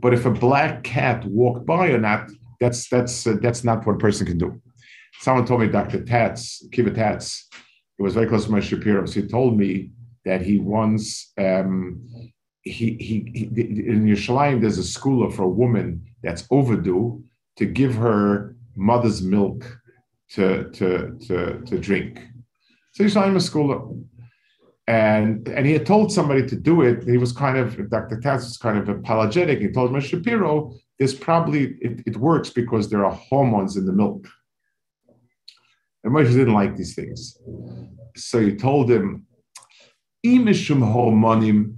But 0.00 0.12
if 0.12 0.26
a 0.26 0.30
black 0.30 0.82
cat 0.82 1.24
walked 1.24 1.64
by 1.64 1.88
or 1.88 1.98
not, 1.98 2.28
that's 2.58 2.88
that's 2.88 3.26
uh, 3.26 3.36
that's 3.40 3.62
not 3.62 3.86
what 3.86 3.94
a 3.94 3.98
person 3.98 4.26
can 4.26 4.38
do. 4.38 4.60
Someone 5.20 5.46
told 5.46 5.60
me 5.60 5.68
Dr. 5.68 6.04
Tatz, 6.04 6.66
Kiva 6.72 6.90
Tatz, 6.90 7.48
he 7.96 8.02
was 8.02 8.14
very 8.14 8.26
close 8.26 8.46
to 8.46 8.50
my 8.50 8.58
Shapiro. 8.58 9.06
So 9.06 9.20
he 9.20 9.28
told 9.28 9.56
me 9.56 9.92
that 10.24 10.42
he 10.42 10.58
once 10.58 11.32
um, 11.38 12.08
he, 12.62 12.94
he, 12.94 13.16
in 13.86 14.06
Yerushalayim 14.06 14.60
there's 14.60 14.78
a 14.78 14.84
school 14.84 15.30
for 15.30 15.42
a 15.42 15.48
woman 15.48 16.04
that's 16.22 16.46
overdue 16.50 17.22
to 17.56 17.66
give 17.66 17.94
her 17.94 18.56
mother's 18.76 19.22
milk 19.22 19.78
to, 20.30 20.70
to, 20.70 21.18
to, 21.26 21.60
to 21.60 21.78
drink. 21.78 22.22
So 22.92 23.04
him 23.04 23.36
a 23.36 23.40
school. 23.40 24.04
And, 24.88 25.48
and 25.48 25.64
he 25.64 25.72
had 25.72 25.86
told 25.86 26.12
somebody 26.12 26.46
to 26.46 26.56
do 26.56 26.82
it. 26.82 27.04
He 27.04 27.16
was 27.16 27.32
kind 27.32 27.56
of, 27.56 27.90
Dr. 27.90 28.20
Tatz 28.20 28.44
was 28.44 28.56
kind 28.56 28.78
of 28.78 28.88
apologetic. 28.88 29.60
He 29.60 29.68
told 29.68 29.90
Moshe 29.90 30.06
Shapiro, 30.06 30.74
this 30.98 31.14
probably, 31.14 31.76
it, 31.80 32.02
it 32.06 32.16
works 32.16 32.50
because 32.50 32.90
there 32.90 33.04
are 33.04 33.12
hormones 33.12 33.76
in 33.76 33.86
the 33.86 33.92
milk. 33.92 34.26
And 36.04 36.12
Moshe 36.12 36.32
didn't 36.32 36.54
like 36.54 36.76
these 36.76 36.94
things. 36.94 37.38
So 38.16 38.40
he 38.40 38.56
told 38.56 38.90
him, 38.90 39.26
Imishum 40.26 40.80
hormonim 40.80 41.74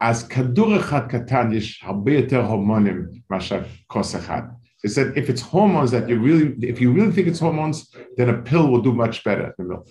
as 0.00 0.24
echad 0.28 1.10
katan 1.10 1.54
yesh 1.54 1.80
harbe 1.82 2.28
hormonim 2.28 3.22
masha 3.28 3.64
kos 3.88 4.14
He 4.82 4.88
said 4.88 5.16
if 5.16 5.28
it's 5.30 5.42
hormones 5.42 5.90
that 5.90 6.08
you 6.08 6.18
really, 6.18 6.54
if 6.66 6.80
you 6.80 6.92
really 6.92 7.12
think 7.12 7.28
it's 7.28 7.40
hormones, 7.40 7.88
then 8.16 8.28
a 8.28 8.42
pill 8.42 8.68
will 8.68 8.82
do 8.82 8.92
much 8.92 9.24
better 9.24 9.54
than 9.56 9.68
milk. 9.68 9.88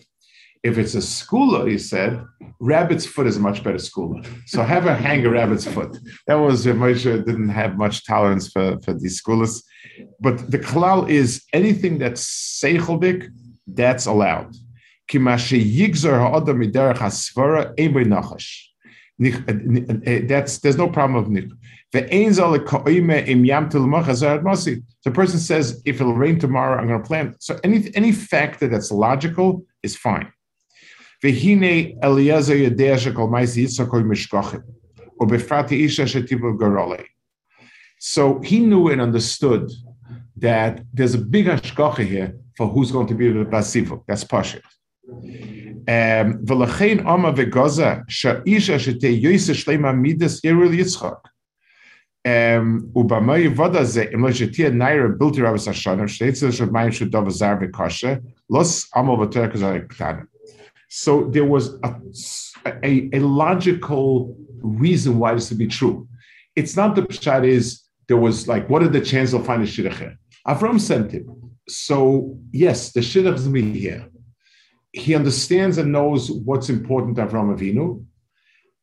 If 0.63 0.80
it's 0.80 0.96
a 0.96 1.04
schooler, 1.18 1.70
he 1.70 1.78
said, 1.78 2.26
rabbit's 2.60 3.06
foot 3.06 3.28
is 3.28 3.38
a 3.38 3.39
much 3.39 3.63
better 3.63 3.78
schooler. 3.78 4.26
So 4.48 4.63
have 4.63 4.88
a 4.88 4.96
hang 4.96 5.24
a 5.24 5.30
rabbit's 5.30 5.65
foot. 5.65 5.96
That 6.26 6.36
was 6.36 6.65
uh, 6.65 6.72
Moshe 6.72 7.24
didn't 7.24 7.50
have 7.50 7.78
much 7.78 8.04
tolerance 8.04 8.52
for, 8.52 8.80
for 8.84 8.94
these 8.94 9.22
schoolers. 9.22 9.62
But 10.20 10.50
the 10.50 10.58
klal 10.58 11.08
is 11.08 11.44
anything 11.54 12.00
that's 12.00 12.24
seicheldik, 12.60 13.30
that's 13.68 14.08
allowed. 14.08 14.56
Kimashe 15.08 15.60
yigzar 15.78 16.18
ha'adam 16.20 16.60
miderach 16.62 16.98
hasvara 16.98 17.76
nachash. 17.78 18.63
Eh, 19.23 19.32
eh, 19.47 19.54
eh, 20.06 20.21
that's 20.28 20.60
there's 20.60 20.78
no 20.78 20.89
problem 20.89 21.15
of 21.15 21.30
nich. 21.30 21.49
The 21.93 22.01
person 25.13 25.39
says, 25.39 25.82
if 25.86 26.01
it'll 26.01 26.15
rain 26.15 26.38
tomorrow, 26.39 26.78
I'm 26.78 26.88
going 26.88 27.01
to 27.01 27.08
plant. 27.08 27.41
So 27.41 27.58
any 27.63 27.89
any 27.95 28.12
factor 28.12 28.67
that's 28.67 28.91
logical 28.91 29.65
is 29.84 29.95
fine. 29.95 30.30
So 37.99 38.41
he 38.41 38.60
knew 38.60 38.89
and 38.89 38.99
understood 39.01 39.71
that 40.36 40.82
there's 40.93 41.13
a 41.13 41.17
big 41.17 41.45
hashgacha 41.45 42.06
here 42.06 42.36
for 42.58 42.67
who's 42.67 42.91
going 42.91 43.08
to 43.08 43.15
be 43.15 43.32
the 43.32 43.45
basivuk. 43.45 44.04
That's 44.08 44.25
pashit. 44.25 44.62
Sha'isha 48.08 48.78
shetei 48.80 49.21
yoyse 49.21 49.54
shlema 49.54 49.93
midas 49.93 50.41
yerul 50.41 50.74
yitzchak. 50.76 51.19
Um, 52.28 52.89
Ubamay 52.95 53.54
vada 53.54 53.86
ze 53.86 54.08
im 54.12 54.24
lo 54.24 54.30
shetia 54.30 54.71
naira 54.71 55.15
bilti 55.15 55.41
rabas 55.41 55.67
hashanah 55.67 56.06
shteitzel 56.06 56.52
shemayim 56.52 56.89
shedav 56.89 57.28
azar 57.28 57.60
v'kasha 57.60 58.19
los 58.50 58.88
ama 58.95 59.15
v'ter 59.15 59.52
kazar 59.52 59.88
ktana. 59.88 60.26
So 60.89 61.26
there 61.30 61.45
was 61.45 61.78
a, 61.84 61.95
a, 62.84 63.10
a 63.13 63.19
logical 63.19 64.36
reason 64.62 65.19
why 65.19 65.36
this 65.36 65.50
to 65.50 65.56
be 65.56 65.67
true. 65.67 66.08
It's 66.56 66.76
not 66.76 66.95
the 66.95 67.04
pshat 67.04 67.45
is 67.45 67.84
there 68.08 68.17
was 68.17 68.48
like, 68.48 68.69
what 68.69 68.82
are 68.82 68.88
the 68.88 69.02
chances 69.02 69.34
of 69.34 69.45
finding 69.45 69.67
shidduch 69.67 70.17
Avram 70.48 70.80
sent 70.80 71.12
him. 71.12 71.30
So 71.67 72.39
yes, 72.52 72.91
the 72.91 73.02
shidduch 73.02 73.36
is 73.36 73.48
me 73.50 73.78
here 73.78 74.08
he 74.96 75.14
understands 75.14 75.78
and 75.78 75.92
knows 75.92 76.32
what's 76.32 76.70
important 76.70 77.18
to 77.18 77.26
Avram 77.26 77.56
Avinu, 77.56 78.04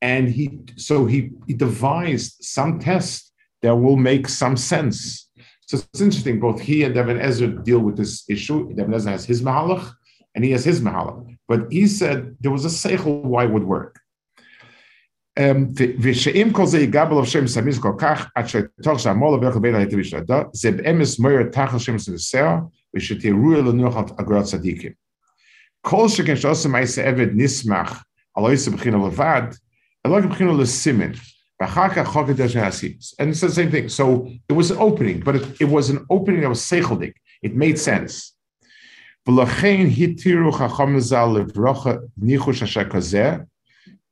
and 0.01 0.29
he 0.29 0.59
so 0.77 1.07
he, 1.07 1.31
he 1.47 1.55
devised 1.55 2.37
some 2.41 2.79
test 2.79 3.33
that 3.63 3.75
will 3.75 3.97
make 3.97 4.29
some 4.29 4.57
sense. 4.57 5.31
So 5.61 5.79
it's 5.79 6.01
interesting. 6.01 6.39
Both 6.39 6.61
he 6.61 6.83
and 6.85 6.95
Devin 6.95 7.19
Ezra 7.21 7.49
deal 7.49 7.79
with 7.79 7.97
this 7.97 8.25
issue. 8.29 8.73
Devin 8.75 8.93
Ezra 8.93 9.13
has 9.13 9.25
his 9.25 9.41
mahalach, 9.43 9.91
and 10.35 10.45
he 10.45 10.51
has 10.51 10.65
his 10.65 10.81
mahalach. 10.81 11.37
But 11.49 11.73
he 11.73 11.87
said 11.87 12.37
there 12.41 12.51
was 12.51 12.65
a 12.65 12.69
seichel 12.69 13.23
why 13.23 13.45
it 13.45 13.51
would 13.51 13.65
work. 13.65 13.99
Um, 15.39 15.75
Kol 25.83 26.09
sheken 26.09 26.37
shosu 26.37 26.71
ma'ase 26.71 27.05
eved 27.05 27.35
nismach 27.35 28.03
aloyse 28.37 28.69
b'chino 28.69 29.11
levad 29.11 29.57
b'chino 30.29 30.55
lesimin 30.57 31.19
And 33.19 33.31
it's 33.31 33.41
the 33.41 33.51
same 33.51 33.71
thing. 33.71 33.89
So 33.89 34.29
it 34.49 34.53
was 34.53 34.73
an 34.73 34.79
opening, 34.79 35.21
but 35.21 35.37
it, 35.37 35.61
it 35.61 35.65
was 35.67 35.91
an 35.91 36.05
opening 36.11 36.41
that 36.41 36.49
was. 36.49 36.73
It 37.41 37.55
made 37.55 37.79
sense. 37.79 38.35
V'lachein 39.29 39.89
hitiru 39.89 40.51
chacham 40.59 41.01
zal 41.01 41.35
levrocha 41.35 42.01
nichush 42.21 42.63
asher 42.63 42.85
kazeh 42.87 43.47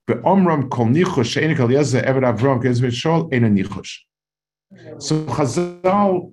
kol 0.06 0.87
nichush 0.87 1.24
she'enik 1.24 1.59
al 1.59 1.68
yezeh 1.68 2.04
eved 2.04 2.22
nichush. 3.56 3.98
So 4.98 5.24
Chazal 5.24 6.33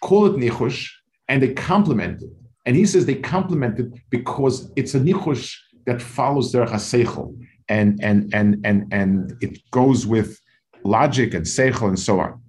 call 0.00 0.26
it 0.26 0.36
nichush 0.36 0.88
and 1.28 1.42
they 1.42 1.52
complimented 1.52 2.22
it. 2.22 2.45
And 2.66 2.76
he 2.76 2.84
says 2.84 3.06
they 3.06 3.14
complement 3.14 3.78
it 3.78 3.92
because 4.10 4.72
it's 4.76 4.94
a 4.94 5.00
nichush 5.00 5.56
that 5.86 6.02
follows 6.02 6.52
their 6.52 6.66
haseichel 6.66 7.36
and 7.68 7.98
and 8.02 8.34
and 8.34 8.64
and 8.64 8.92
and 8.92 9.36
it 9.40 9.58
goes 9.70 10.06
with 10.06 10.38
logic 10.84 11.32
and 11.34 11.46
seichel 11.46 11.88
and 11.88 11.98
so 11.98 12.20
on. 12.20 12.40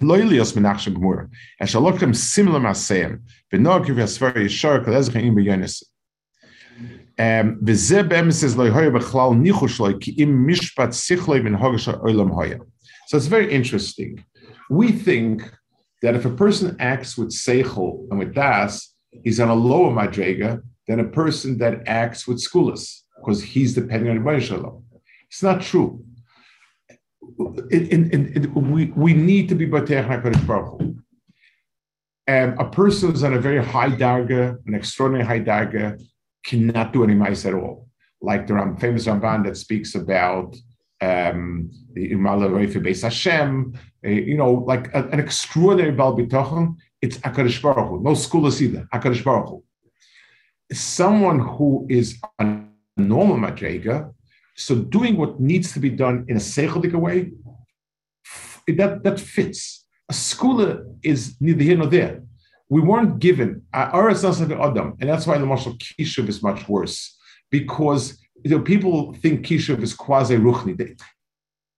Loylios 0.00 0.54
menachshem 0.54 0.94
gemura. 0.94 1.28
And 1.58 1.68
shalokhem 1.68 2.16
similar 2.16 2.60
maseim. 2.60 3.22
V'noak 3.52 3.86
yiv 3.86 3.96
yasvar 3.96 4.34
yishar 4.34 4.84
kol 4.84 4.94
ezech 4.94 5.16
im 5.16 5.34
beyonis. 5.34 5.82
Um, 7.18 7.58
so 13.06 13.16
it's 13.16 13.26
very 13.26 13.52
interesting. 13.52 14.24
We 14.70 14.92
think 14.92 15.52
that 16.00 16.14
if 16.14 16.24
a 16.24 16.30
person 16.30 16.76
acts 16.80 17.18
with 17.18 17.28
seichel 17.30 18.06
and 18.08 18.18
with 18.18 18.34
das, 18.34 18.89
he's 19.24 19.40
on 19.40 19.48
a 19.48 19.54
lower 19.54 19.90
madrega 19.92 20.62
than 20.86 21.00
a 21.00 21.04
person 21.04 21.58
that 21.58 21.86
acts 21.86 22.26
with 22.26 22.38
skulas, 22.38 23.02
because 23.16 23.42
he's 23.42 23.74
depending 23.74 24.10
on 24.10 24.24
the 24.24 24.40
Shalom. 24.40 24.84
It's 25.28 25.42
not 25.42 25.62
true. 25.62 26.04
In, 27.70 28.10
in, 28.12 28.32
in, 28.34 28.70
we, 28.72 28.86
we 28.96 29.14
need 29.14 29.48
to 29.50 29.54
be 29.54 29.66
Batech 29.66 30.06
HaKadosh 30.06 30.46
Baruch 30.46 30.80
um, 32.30 32.58
A 32.58 32.70
person 32.70 33.10
who's 33.10 33.24
on 33.24 33.34
a 33.34 33.40
very 33.40 33.64
high 33.64 33.90
darga, 33.90 34.56
an 34.66 34.74
extraordinary 34.74 35.26
high 35.26 35.40
darga, 35.40 36.00
cannot 36.44 36.92
do 36.92 37.04
any 37.04 37.14
mice 37.14 37.44
at 37.44 37.54
all. 37.54 37.88
Like 38.20 38.46
the 38.46 38.54
Ram, 38.54 38.76
famous 38.76 39.06
Ramban 39.06 39.44
that 39.44 39.56
speaks 39.56 39.94
about 39.94 40.56
um, 41.00 41.70
the 41.94 42.10
Beis 42.14 43.02
Hashem, 43.02 43.72
uh, 44.04 44.08
you 44.08 44.36
know, 44.36 44.52
like 44.52 44.94
an 44.94 45.18
extraordinary 45.18 45.92
Bal 45.92 46.16
B'tochen, 46.16 46.76
it's 47.02 47.18
Akarish 47.18 47.62
Baruch. 47.62 48.02
No 48.02 48.14
school 48.14 48.46
is 48.46 48.62
either, 48.62 48.88
Akarish 48.92 49.24
Baruch. 49.24 49.62
Someone 50.72 51.40
who 51.40 51.86
is 51.88 52.20
a 52.38 52.62
normal 52.96 53.36
Madrega, 53.36 54.12
so 54.56 54.74
doing 54.76 55.16
what 55.16 55.40
needs 55.40 55.72
to 55.72 55.80
be 55.80 55.90
done 55.90 56.24
in 56.28 56.36
a 56.36 56.40
Seichelic 56.40 56.92
way, 56.92 57.32
that, 58.68 59.02
that 59.02 59.18
fits. 59.18 59.86
A 60.08 60.12
scholar 60.12 60.86
is 61.02 61.36
neither 61.40 61.62
here 61.62 61.76
nor 61.76 61.86
there 61.86 62.22
we 62.70 62.80
weren't 62.80 63.18
given 63.18 63.62
uh, 63.74 63.90
Aretz 63.90 64.22
Nasav 64.24 64.52
Adam, 64.52 64.96
and 65.00 65.10
that's 65.10 65.26
why 65.26 65.36
the 65.36 65.44
Marshal 65.44 65.74
Kishuv 65.74 66.28
is 66.28 66.40
much 66.40 66.68
worse 66.68 67.18
because 67.50 68.16
you 68.44 68.50
know, 68.52 68.60
people 68.62 69.12
think 69.14 69.44
Kishuv 69.44 69.82
is 69.82 69.92
quasi 69.92 70.36
ruchni. 70.36 70.98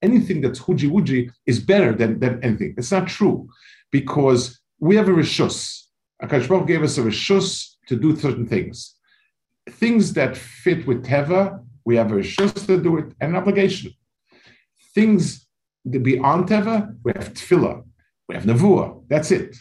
Anything 0.01 0.41
that's 0.41 0.59
huji 0.59 0.89
wuji 0.89 1.31
is 1.45 1.59
better 1.59 1.93
than, 1.93 2.19
than 2.19 2.41
anything. 2.43 2.75
It's 2.77 2.91
not 2.91 3.07
true 3.07 3.49
because 3.91 4.59
we 4.87 4.95
have 4.97 5.07
a 5.07 5.11
rishus. 5.11 5.57
Akash 6.23 6.47
Baruch 6.47 6.67
gave 6.67 6.83
us 6.83 6.97
a 6.97 7.01
rishus 7.01 7.75
to 7.87 7.95
do 7.95 8.15
certain 8.15 8.47
things. 8.53 8.95
Things 9.81 10.13
that 10.13 10.35
fit 10.35 10.85
with 10.87 11.05
Teva, 11.05 11.63
we 11.85 11.95
have 11.95 12.11
a 12.11 12.15
rishus 12.15 12.65
to 12.67 12.81
do 12.87 12.97
it, 12.97 13.07
and 13.19 13.31
an 13.31 13.35
obligation. 13.41 13.91
Things 14.95 15.47
that 15.85 16.03
beyond 16.03 16.49
Teva, 16.49 16.75
we 17.03 17.11
have 17.15 17.33
tefillah, 17.33 17.83
we 18.27 18.35
have 18.35 18.45
nevuah. 18.45 19.03
That's 19.09 19.31
it 19.31 19.55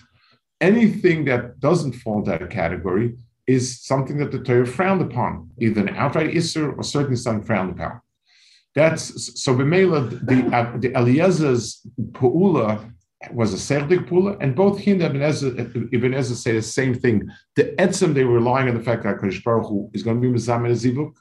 anything 0.62 1.24
that 1.24 1.61
doesn't 1.61 1.92
fall 1.92 2.20
into 2.20 2.30
that 2.30 2.48
category 2.48 3.16
is 3.46 3.82
something 3.82 4.16
that 4.18 4.30
the 4.30 4.38
Torah 4.38 4.66
frowned 4.66 5.02
upon, 5.02 5.50
either 5.58 5.80
an 5.80 5.96
outright 5.96 6.30
Isser 6.30 6.74
or 6.78 6.82
certainly 6.85 7.16
something 7.16 7.44
frowned 7.44 7.72
upon. 7.72 8.00
That's 8.74 9.42
so 9.42 9.54
Bemela, 9.54 10.08
the 10.08 10.37
the 10.78 10.94
Eliezer's 10.94 11.85
Pu'ula 12.12 12.90
was 13.32 13.54
a 13.54 13.56
Serdik 13.56 14.08
Pu'ula, 14.08 14.37
and 14.40 14.56
both 14.56 14.78
he 14.78 14.90
and 14.90 15.02
Ibn 15.02 15.22
Ezra, 15.22 15.50
Ibn 15.92 16.24
say 16.24 16.52
the 16.52 16.62
same 16.62 16.94
thing. 16.94 17.28
The 17.56 17.64
Etzem, 17.78 18.14
they 18.14 18.24
were 18.24 18.35
relying 18.35 18.68
on 18.68 18.76
the 18.76 18.82
fact 18.82 19.04
that 19.04 19.18
Kodesh 19.18 19.42
Baruch 19.44 19.68
Hu 19.68 19.90
is 19.92 20.02
going 20.02 20.20
to 20.20 20.28
be 20.28 20.32
Mizam 20.35 20.66
and 20.66 20.74
Zivuk. 20.74 21.14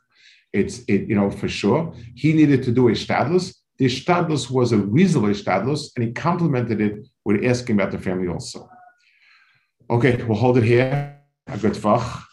It's, 0.53 0.79
it, 0.87 1.07
you 1.07 1.15
know, 1.15 1.29
for 1.29 1.47
sure. 1.47 1.93
He 2.15 2.33
needed 2.33 2.63
to 2.63 2.71
do 2.71 2.89
a 2.89 2.91
Stadlus. 2.91 3.55
The 3.77 3.85
Stadlus 3.85 4.49
was 4.49 4.71
a 4.71 4.77
reasonable 4.77 5.33
Stadlus, 5.33 5.89
and 5.95 6.05
he 6.05 6.11
complemented 6.11 6.81
it 6.81 7.07
with 7.23 7.45
asking 7.45 7.75
about 7.75 7.91
the 7.91 7.99
family 7.99 8.27
also. 8.27 8.69
Okay, 9.89 10.21
we'll 10.23 10.37
hold 10.37 10.57
it 10.57 10.63
here. 10.63 11.19
A 11.47 11.57
good 11.57 11.73
fach. 11.73 12.23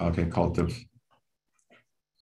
Okay, 0.00 0.24
cultive. 0.26 0.84